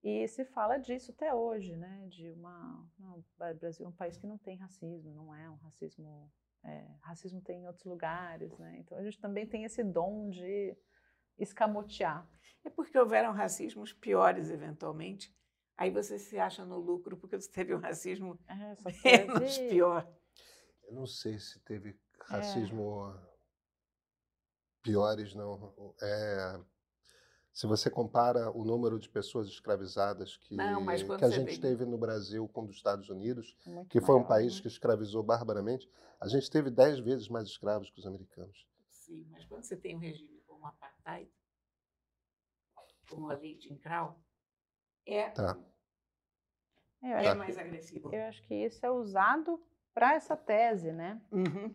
[0.04, 2.08] E se fala disso até hoje, né?
[2.10, 2.88] De uma.
[2.98, 6.32] Não, Brasil é um país que não tem racismo, não é um racismo
[6.64, 8.78] É, racismo tem em outros lugares, né?
[8.80, 10.76] Então a gente também tem esse dom de
[11.38, 12.28] escamotear.
[12.64, 15.36] É porque houveram racismos piores eventualmente.
[15.78, 20.08] Aí você se acha no lucro porque você teve um racismo é, menos pior.
[20.92, 23.30] Eu não sei se teve racismo é.
[24.84, 25.96] piores, não.
[26.02, 26.60] É,
[27.54, 31.98] se você compara o número de pessoas escravizadas que, não, que a gente teve no
[31.98, 34.62] Brasil com os Estados Unidos, Muito que foi um país né?
[34.64, 35.90] que escravizou barbaramente,
[36.20, 38.68] a gente teve dez vezes mais escravos que os americanos.
[38.90, 41.32] Sim, mas quando você tem um regime como o apartheid,
[43.10, 44.22] como a lei de Crow,
[45.06, 45.58] é, tá.
[47.02, 48.14] é mais agressivo.
[48.14, 49.58] Eu acho que isso é usado
[49.94, 51.22] para essa tese, né?
[51.32, 51.74] Uhum.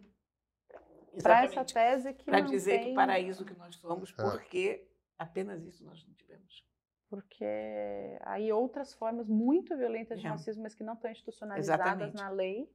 [1.22, 2.88] Para essa tese que Para dizer tem...
[2.88, 4.22] que paraíso que nós somos, é.
[4.22, 4.86] porque
[5.18, 6.64] Apenas isso nós não tivemos.
[7.08, 10.30] Porque aí outras formas muito violentas de é.
[10.30, 12.16] racismo, mas que não estão institucionalizadas Exatamente.
[12.16, 12.70] na lei,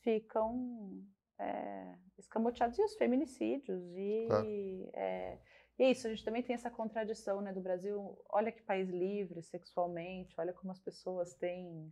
[0.00, 1.02] ficam
[1.38, 2.78] é, escamoteados.
[2.78, 3.82] E os feminicídios.
[3.94, 5.38] E, é,
[5.78, 8.18] e é isso, a gente também tem essa contradição né, do Brasil.
[8.28, 11.90] Olha que país livre sexualmente, olha como as pessoas têm,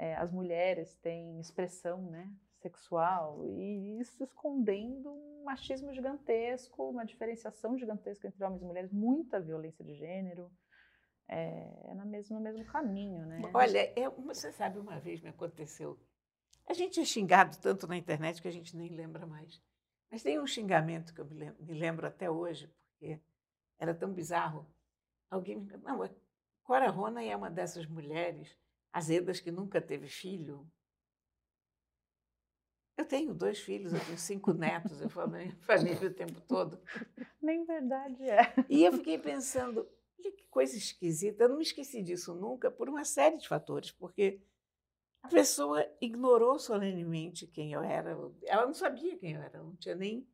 [0.00, 2.32] é, as mulheres têm expressão, né?
[2.60, 9.40] sexual e isso escondendo um machismo gigantesco, uma diferenciação gigantesca entre homens e mulheres, muita
[9.40, 10.50] violência de gênero.
[11.26, 13.40] É, é no, mesmo, no mesmo caminho, né?
[13.54, 15.98] Olha, é, você sabe, uma vez me aconteceu.
[16.66, 19.62] A gente é xingado tanto na internet que a gente nem lembra mais.
[20.10, 23.20] Mas tem um xingamento que eu me lembro, até hoje, porque
[23.78, 24.66] era tão bizarro.
[25.30, 26.10] Alguém não,
[26.64, 28.58] Cora Rona é uma dessas mulheres
[28.92, 30.70] azedas que nunca teve filho,
[33.00, 36.78] eu tenho dois filhos, eu tenho cinco netos, eu falo minha família o tempo todo.
[37.40, 38.54] Nem verdade é.
[38.68, 39.88] E eu fiquei pensando,
[40.18, 43.90] olha que coisa esquisita, eu não me esqueci disso nunca por uma série de fatores,
[43.90, 44.42] porque
[45.22, 48.10] a pessoa ignorou solenemente quem eu era,
[48.44, 50.26] ela não sabia quem eu era, não tinha nem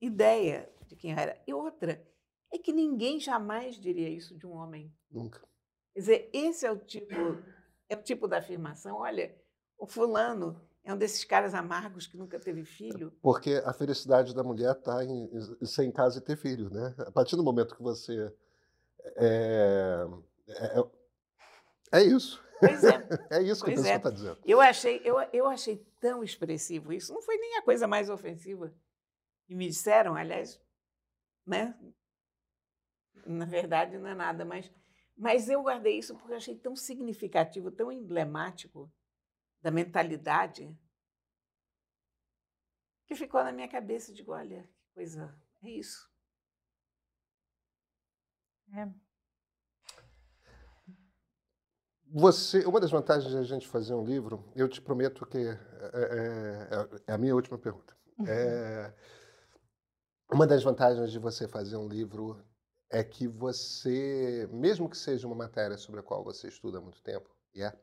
[0.00, 1.42] ideia de quem eu era.
[1.46, 2.02] E outra,
[2.50, 4.94] é que ninguém jamais diria isso de um homem.
[5.10, 5.46] Nunca.
[5.94, 7.14] Quer dizer, esse é o tipo,
[7.88, 9.34] é o tipo da afirmação, olha,
[9.78, 13.12] o fulano é um desses caras amargos que nunca teve filho.
[13.22, 16.94] Porque a felicidade da mulher está em, em ser em casa e ter filho, né?
[16.98, 18.32] A partir do momento que você
[19.16, 20.06] é,
[20.48, 20.80] é,
[21.90, 22.42] é, é isso.
[22.58, 23.08] Pois é.
[23.30, 24.12] é isso que pois a pessoa está é.
[24.12, 24.38] dizendo.
[24.44, 27.12] Eu achei, eu, eu achei tão expressivo isso.
[27.12, 28.72] Não foi nem a coisa mais ofensiva.
[29.48, 30.60] E me disseram, aliás,
[31.46, 31.74] né?
[33.26, 34.70] Na verdade, não é nada, mas,
[35.16, 38.92] mas eu guardei isso porque eu achei tão significativo, tão emblemático
[39.62, 40.76] da mentalidade,
[43.06, 44.12] que ficou na minha cabeça.
[44.12, 46.10] Digo, olha, que coisa, é isso.
[48.72, 48.88] É.
[52.06, 55.52] Você, uma das vantagens de a gente fazer um livro, eu te prometo que é,
[55.52, 57.96] é, é a minha última pergunta.
[58.18, 58.26] Uhum.
[58.26, 58.94] É,
[60.30, 62.40] uma das vantagens de você fazer um livro
[62.94, 67.02] é que você, mesmo que seja uma matéria sobre a qual você estuda há muito
[67.02, 67.76] tempo, e é,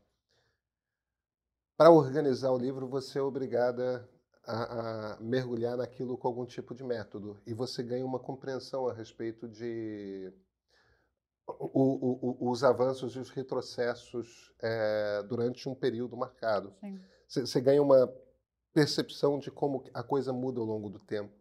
[1.76, 4.10] para organizar o livro, você é obrigada
[4.46, 8.94] a, a, mergulhar naquilo com algum tipo de método e você ganha uma compreensão a
[8.94, 10.32] respeito de
[11.46, 16.74] o, o, o, os avanços e os retrocessos é, durante um período marcado.
[17.28, 18.12] Você ganha uma
[18.74, 21.34] percepção de como a coisa muda ao longo do tempo.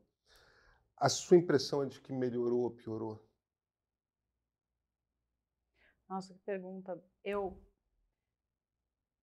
[0.96, 3.29] A sua impressão é de que melhorou ou piorou?
[6.10, 7.00] Nossa, que pergunta.
[7.24, 7.56] Eu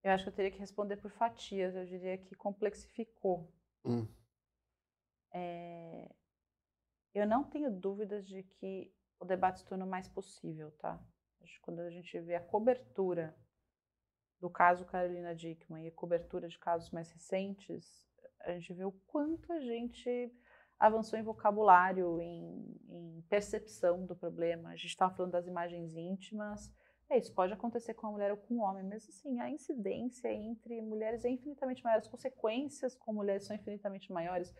[0.01, 1.75] eu acho que eu teria que responder por fatias.
[1.75, 3.53] Eu diria que complexificou.
[3.83, 4.07] Hum.
[5.33, 6.09] É,
[7.13, 10.97] eu não tenho dúvidas de que o debate se tornou mais possível, tá?
[11.61, 13.35] Quando a gente vê a cobertura
[14.39, 18.07] do caso Carolina Dickman e a cobertura de casos mais recentes,
[18.41, 20.33] a gente vê o quanto a gente
[20.79, 24.69] avançou em vocabulário, em, em percepção do problema.
[24.69, 26.71] A gente estava falando das imagens íntimas,
[27.09, 30.31] é, isso pode acontecer com a mulher ou com o homem, mas assim, a incidência
[30.31, 34.53] entre mulheres é infinitamente maior, as consequências com mulheres são infinitamente maiores.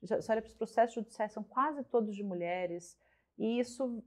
[0.00, 2.98] Você olha para os processos judiciais, são quase todos de mulheres,
[3.38, 4.02] e isso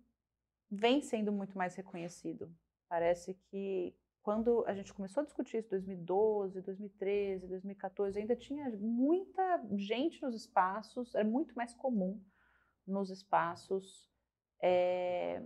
[0.72, 2.52] vem sendo muito mais reconhecido.
[2.90, 8.70] Parece que quando a gente começou a discutir isso em 2012, 2013, 2014, ainda tinha
[8.70, 12.20] muita gente nos espaços, era muito mais comum
[12.88, 14.10] nos espaços.
[14.62, 15.44] É,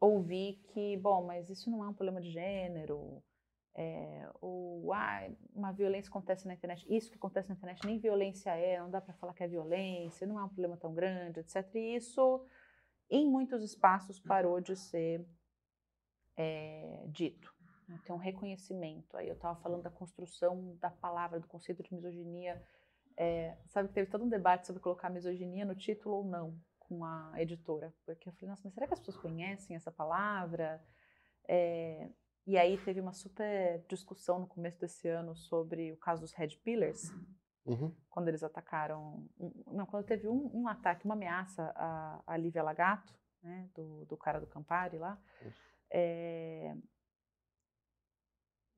[0.00, 3.20] ouvir que, bom, mas isso não é um problema de gênero,
[3.74, 8.50] é, ou ah, uma violência acontece na internet, isso que acontece na internet nem violência
[8.50, 11.68] é, não dá para falar que é violência, não é um problema tão grande, etc.
[11.74, 12.46] E isso,
[13.10, 15.26] em muitos espaços, parou de ser
[16.36, 17.53] é, dito.
[17.88, 18.00] Né?
[18.04, 19.16] Tem um reconhecimento.
[19.16, 22.62] Aí eu estava falando da construção da palavra, do conceito de misoginia
[23.16, 27.04] É, sabe que teve todo um debate sobre colocar misoginia no título ou não com
[27.04, 30.82] a editora, porque eu falei, nossa, mas será que as pessoas conhecem essa palavra?
[31.48, 32.10] É,
[32.46, 36.56] e aí teve uma super discussão no começo desse ano sobre o caso dos Red
[36.62, 37.10] Pillars,
[37.64, 37.94] uhum.
[38.10, 39.26] quando eles atacaram,
[39.66, 44.16] não, quando teve um, um ataque, uma ameaça a, a Lívia Lagato, né, do, do
[44.16, 45.18] cara do Campari lá,
[45.90, 46.76] é,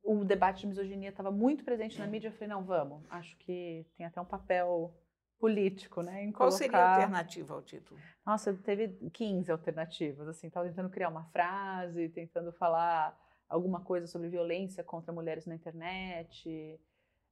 [0.06, 2.28] o debate de misoginia estava muito presente na mídia.
[2.28, 3.02] Eu falei, não, vamos.
[3.10, 4.94] Acho que tem até um papel
[5.38, 6.22] político, né?
[6.22, 8.00] Em Qual seria a alternativa ao título?
[8.24, 10.28] Nossa, teve 15 alternativas.
[10.28, 13.18] Assim, estava tentando criar uma frase, tentando falar
[13.48, 16.80] alguma coisa sobre violência contra mulheres na internet.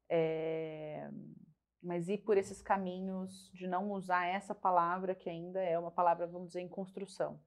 [0.09, 1.09] É...
[1.81, 6.27] Mas ir por esses caminhos de não usar essa palavra, que ainda é uma palavra,
[6.27, 7.41] vamos dizer, em construção.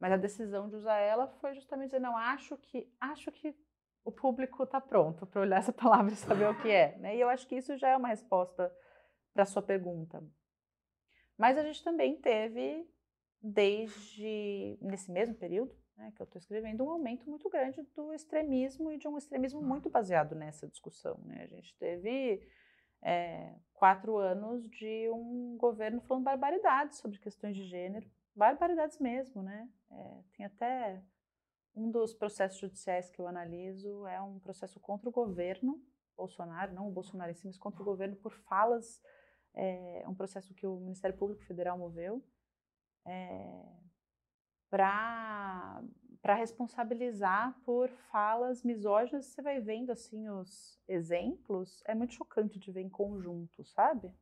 [0.00, 3.54] Mas a decisão de usar ela foi justamente dizer, não, acho que, acho que
[4.04, 6.96] o público está pronto para olhar essa palavra e saber o que é.
[6.98, 7.16] Né?
[7.16, 8.70] E eu acho que isso já é uma resposta
[9.32, 10.22] para a sua pergunta.
[11.36, 12.88] Mas a gente também teve,
[13.42, 18.92] desde nesse mesmo período né, que eu estou escrevendo, um aumento muito grande do extremismo
[18.92, 21.18] e de um extremismo muito baseado nessa discussão.
[21.24, 21.42] Né?
[21.42, 22.46] A gente teve
[23.02, 29.68] é, quatro anos de um governo falando barbaridades sobre questões de gênero, barbaridades mesmo, né?
[29.90, 31.02] É, tem até
[31.74, 35.82] um dos processos judiciais que eu analiso é um processo contra o governo
[36.16, 39.02] Bolsonaro, não o Bolsonaro em si, mas contra o governo por falas,
[39.54, 42.24] é um processo que o Ministério Público Federal moveu
[43.04, 43.66] é,
[44.70, 45.82] para
[46.22, 49.26] responsabilizar por falas misóginas.
[49.26, 54.12] Você vai vendo assim os exemplos, é muito chocante de ver em conjunto, sabe?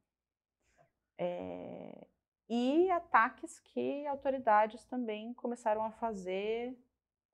[1.18, 2.06] É,
[2.48, 6.76] e ataques que autoridades também começaram a fazer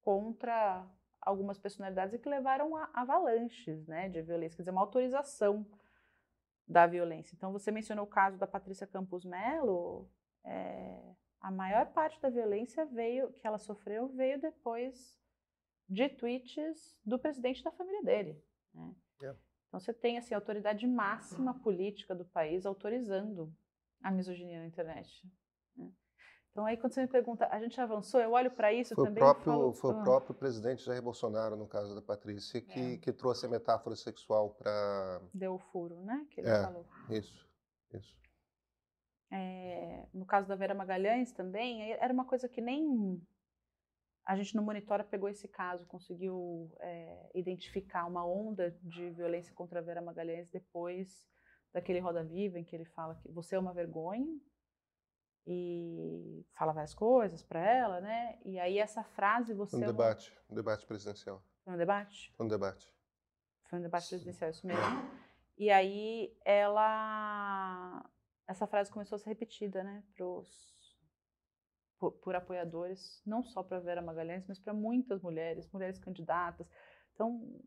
[0.08, 0.90] contra
[1.20, 5.70] algumas personalidades e que levaram a avalanches né, de violência, quer dizer, uma autorização
[6.66, 7.34] da violência.
[7.36, 10.10] Então, você mencionou o caso da Patrícia Campos Melo,
[10.42, 15.14] é, a maior parte da violência veio que ela sofreu veio depois
[15.86, 18.42] de tweets do presidente da família dele.
[18.72, 18.94] Né?
[19.20, 19.38] Yeah.
[19.66, 23.54] Então, você tem assim, a autoridade máxima política do país autorizando
[24.02, 25.30] a misoginia na internet.
[26.58, 29.22] Então aí quando você me pergunta, a gente avançou, eu olho para isso foi também.
[29.22, 32.96] O próprio, falo, foi o próprio presidente Jair Bolsonaro, no caso da Patrícia, que, é.
[32.96, 35.22] que trouxe a metáfora sexual para.
[35.32, 36.26] Deu o furo, né?
[36.28, 36.84] Que ele é, falou.
[37.10, 37.48] Isso,
[37.94, 38.18] isso.
[39.30, 43.22] É, no caso da Vera Magalhães também, era uma coisa que nem
[44.26, 49.78] a gente no Monitora pegou esse caso, conseguiu é, identificar uma onda de violência contra
[49.78, 51.24] a Vera Magalhães depois
[51.72, 54.26] daquele Roda Viva em que ele fala que você é uma vergonha,
[55.50, 58.38] e fala várias coisas para ela, né?
[58.44, 61.42] E aí essa frase você um debate, um debate presidencial.
[61.64, 62.30] Foi um debate?
[62.36, 62.94] Foi um debate.
[63.64, 64.82] Foi um debate presidencial, isso mesmo.
[65.56, 68.04] E aí ela
[68.46, 70.68] essa frase começou a ser repetida, né, pros
[71.98, 76.68] por, por apoiadores, não só para Vera Magalhães, mas para muitas mulheres, mulheres candidatas.
[77.14, 77.58] Então,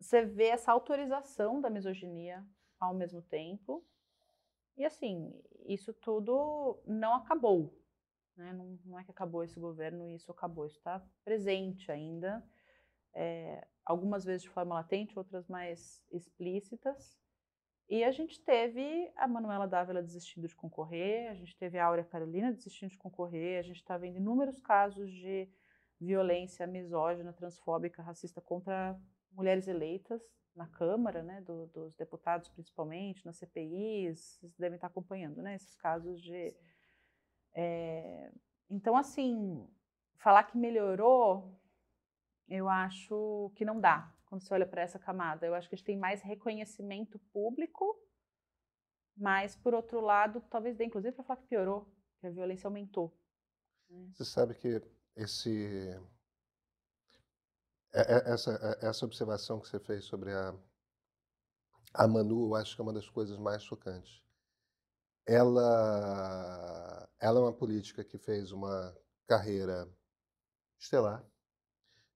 [0.00, 2.46] você vê essa autorização da misoginia
[2.78, 3.84] ao mesmo tempo
[4.78, 5.34] e assim,
[5.66, 7.76] isso tudo não acabou.
[8.36, 8.52] Né?
[8.52, 10.66] Não, não, é que acabou esse governo e isso acabou.
[10.66, 12.42] Isso está presente ainda,
[13.12, 17.18] é, algumas vezes de forma latente, outras mais explícitas.
[17.88, 22.04] E a gente teve a Manuela Dávila desistindo de concorrer, a gente teve a Áurea
[22.04, 25.50] Carolina desistindo de concorrer, a gente está vendo inúmeros casos de
[25.98, 28.96] violência misógina, transfóbica, racista contra
[29.32, 30.22] mulheres eleitas
[30.58, 35.74] na Câmara, né, do, dos deputados principalmente, nas CPIs, vocês devem estar acompanhando, né, esses
[35.76, 36.54] casos de...
[37.54, 38.30] É,
[38.68, 39.66] então, assim,
[40.16, 41.58] falar que melhorou,
[42.48, 45.46] eu acho que não dá, quando você olha para essa camada.
[45.46, 47.96] Eu acho que a gente tem mais reconhecimento público,
[49.16, 51.90] mas, por outro lado, talvez dê, inclusive, para falar que piorou,
[52.20, 53.16] que a violência aumentou.
[53.88, 54.08] Né.
[54.12, 54.82] Você sabe que
[55.16, 55.98] esse
[57.92, 60.54] essa, é, essa observação que você fez sobre a,
[61.94, 64.22] a Manu, eu acho que é uma das coisas mais chocantes.
[65.26, 68.96] Ela, ela é uma política que fez uma
[69.26, 69.88] carreira
[70.78, 71.24] estelar,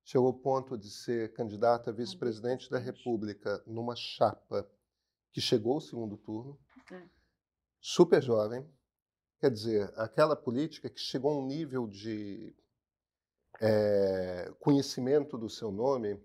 [0.04, 4.68] chegou ao ponto de ser candidata a vice-presidente da República numa chapa
[5.30, 6.58] que chegou ao segundo turno,
[7.80, 8.66] super jovem,
[9.38, 12.54] quer dizer, aquela política que chegou a um nível de
[13.62, 16.20] é, conhecimento do seu nome,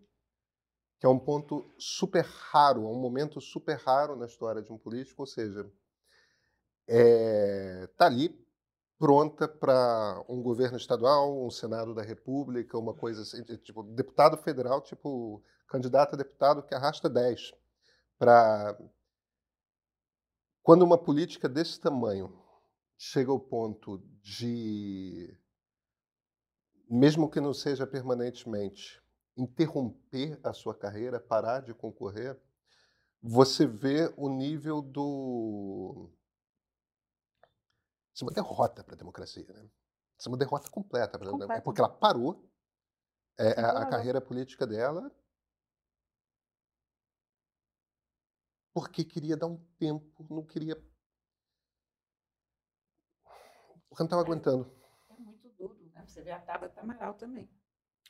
[1.00, 4.78] que é um ponto super raro, é um momento super raro na história de um
[4.78, 5.72] político, ou seja, está
[6.88, 8.36] é, tá ali
[8.98, 14.82] pronta para um governo estadual, um Senado da República, uma coisa assim, tipo, deputado federal,
[14.82, 17.54] tipo, candidato a deputado que arrasta 10
[18.18, 18.76] para
[20.64, 22.34] quando uma política desse tamanho
[22.98, 25.38] chega ao ponto de,
[26.90, 29.02] mesmo que não seja permanentemente,
[29.36, 32.40] interromper a sua carreira, parar de concorrer,
[33.22, 36.10] você vê o nível do.
[38.14, 39.70] Isso é uma derrota para a democracia, né?
[40.18, 41.60] Isso é uma derrota completa para a democracia.
[41.60, 42.50] É porque ela parou
[43.38, 45.12] é, a, a carreira política dela
[48.78, 50.76] porque queria dar um tempo, não queria.
[53.90, 54.72] Porque não estava aguentando.
[55.10, 55.97] É muito duro, né?
[56.08, 57.50] Você vê a Tabata Amaral também.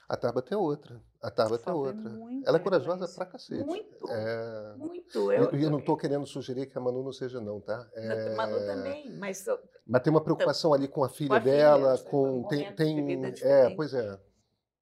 [0.08, 1.04] A Tabata é outra.
[1.22, 2.12] A Tabata é outra.
[2.46, 3.66] Ela é corajosa pra cacete.
[3.66, 4.10] Muito.
[4.10, 4.76] É...
[4.78, 5.32] Muito.
[5.32, 7.90] Eu, eu, eu não estou querendo sugerir que a Manu não seja, não, tá?
[7.94, 8.36] É...
[8.36, 9.46] Manu também, mas.
[9.86, 12.48] Mas tem uma preocupação ali com a filha com a dela, filha, com.
[12.48, 12.74] Tem.
[12.76, 13.26] tem...
[13.42, 14.18] É, pois é.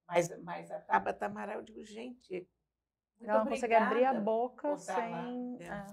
[0.08, 2.48] Mas, mas a Tabata Amaral, eu digo, gente.
[3.22, 5.64] Ela não consegue abrir a boca sem.
[5.64, 5.86] É.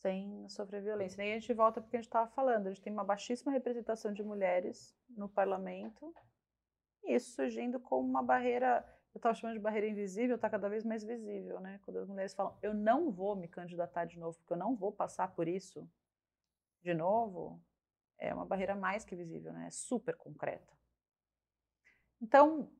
[0.00, 1.20] Sem sofrer violência.
[1.20, 2.66] E aí a gente volta porque a gente estava falando.
[2.66, 6.14] A gente tem uma baixíssima representação de mulheres no parlamento
[7.08, 8.84] isso surgindo como uma barreira,
[9.14, 11.80] eu estava chamando de barreira invisível, está cada vez mais visível, né?
[11.84, 14.92] Quando as mulheres falam, eu não vou me candidatar de novo, porque eu não vou
[14.92, 15.88] passar por isso
[16.82, 17.60] de novo,
[18.18, 19.66] é uma barreira mais que visível, né?
[19.66, 20.76] É super concreta.
[22.20, 22.70] Então,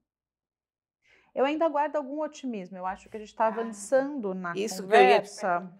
[1.34, 2.76] eu ainda guardo algum otimismo.
[2.76, 5.72] Eu acho que a gente está ah, avançando na isso conversa.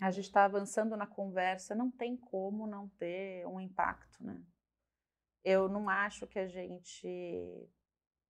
[0.00, 1.74] A gente está avançando na conversa.
[1.74, 4.44] Não tem como não ter um impacto, né?
[5.46, 7.70] eu não acho que a gente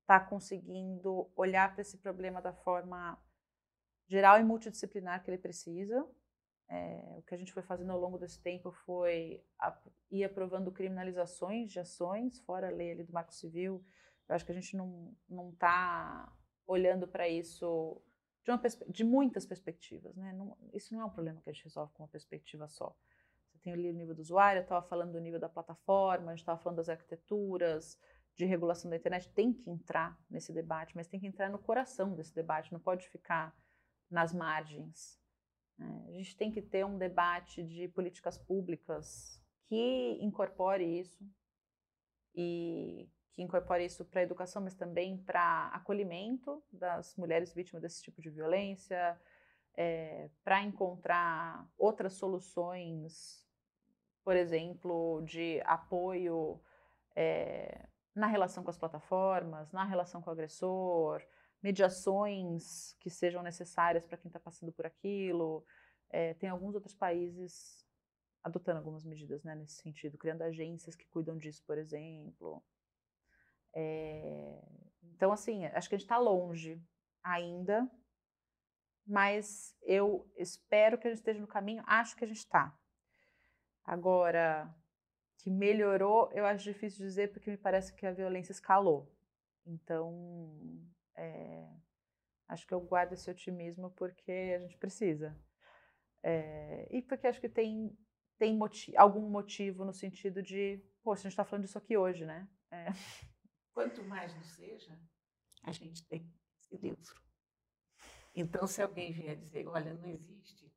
[0.03, 3.19] está conseguindo olhar para esse problema da forma
[4.07, 6.07] geral e multidisciplinar que ele precisa.
[6.69, 9.43] É, o que a gente foi fazendo ao longo desse tempo foi
[10.11, 13.83] ir aprovando criminalizações de ações, fora a lei ali do Marco Civil.
[14.29, 16.31] Eu acho que a gente não está
[16.67, 17.99] olhando para isso
[18.47, 20.17] de, uma, de muitas perspectivas.
[20.17, 20.33] Né?
[20.33, 22.97] Não, isso não é um problema que a gente resolve com uma perspectiva só
[23.67, 26.43] tem ali o nível do usuário, eu estava falando do nível da plataforma, a gente
[26.43, 27.99] estava falando das arquiteturas,
[28.37, 32.15] de regulação da internet, tem que entrar nesse debate, mas tem que entrar no coração
[32.15, 33.57] desse debate, não pode ficar
[34.09, 35.21] nas margens.
[35.77, 36.05] Né?
[36.07, 41.29] A gente tem que ter um debate de políticas públicas que incorpore isso
[42.37, 48.03] e que incorpore isso para a educação, mas também para acolhimento das mulheres vítimas desse
[48.03, 49.21] tipo de violência,
[49.77, 53.47] é, para encontrar outras soluções
[54.27, 56.61] por exemplo, de apoio
[57.15, 61.23] é, na relação com as plataformas, na relação com o agressor,
[61.63, 65.65] mediações que sejam necessárias para quem está passando por aquilo.
[66.11, 67.87] É, tem alguns outros países
[68.43, 72.61] adotando algumas medidas né, nesse sentido, criando agências que cuidam disso, por exemplo.
[73.79, 74.59] É,
[75.03, 76.83] então, assim, acho que a gente está longe
[77.23, 77.87] ainda,
[79.07, 82.75] mas eu espero que a gente esteja no caminho, acho que a gente está.
[83.85, 84.75] Agora,
[85.39, 89.15] que melhorou, eu acho difícil dizer, porque me parece que a violência escalou.
[89.67, 90.83] Então,
[91.15, 91.69] é,
[92.49, 95.39] acho que eu guardo esse otimismo porque a gente precisa.
[96.23, 97.95] É, e porque acho que tem,
[98.39, 102.25] tem motivo, algum motivo no sentido de, poxa, a gente está falando disso aqui hoje,
[102.25, 102.49] né?
[102.71, 102.87] É.
[103.77, 104.99] Quanto mais não seja,
[105.63, 106.27] a gente tem
[106.59, 107.15] esse livro.
[108.35, 110.75] Então, se alguém vier dizer, olha, não existe,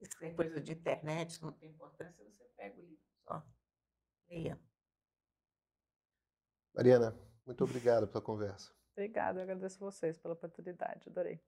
[0.00, 3.46] isso é coisa de internet, isso não tem importância, você pega o livro só.
[4.30, 4.58] Leia.
[6.74, 7.14] Mariana,
[7.44, 8.72] muito obrigado pela conversa.
[8.96, 11.38] Obrigada, agradeço vocês pela oportunidade, adorei.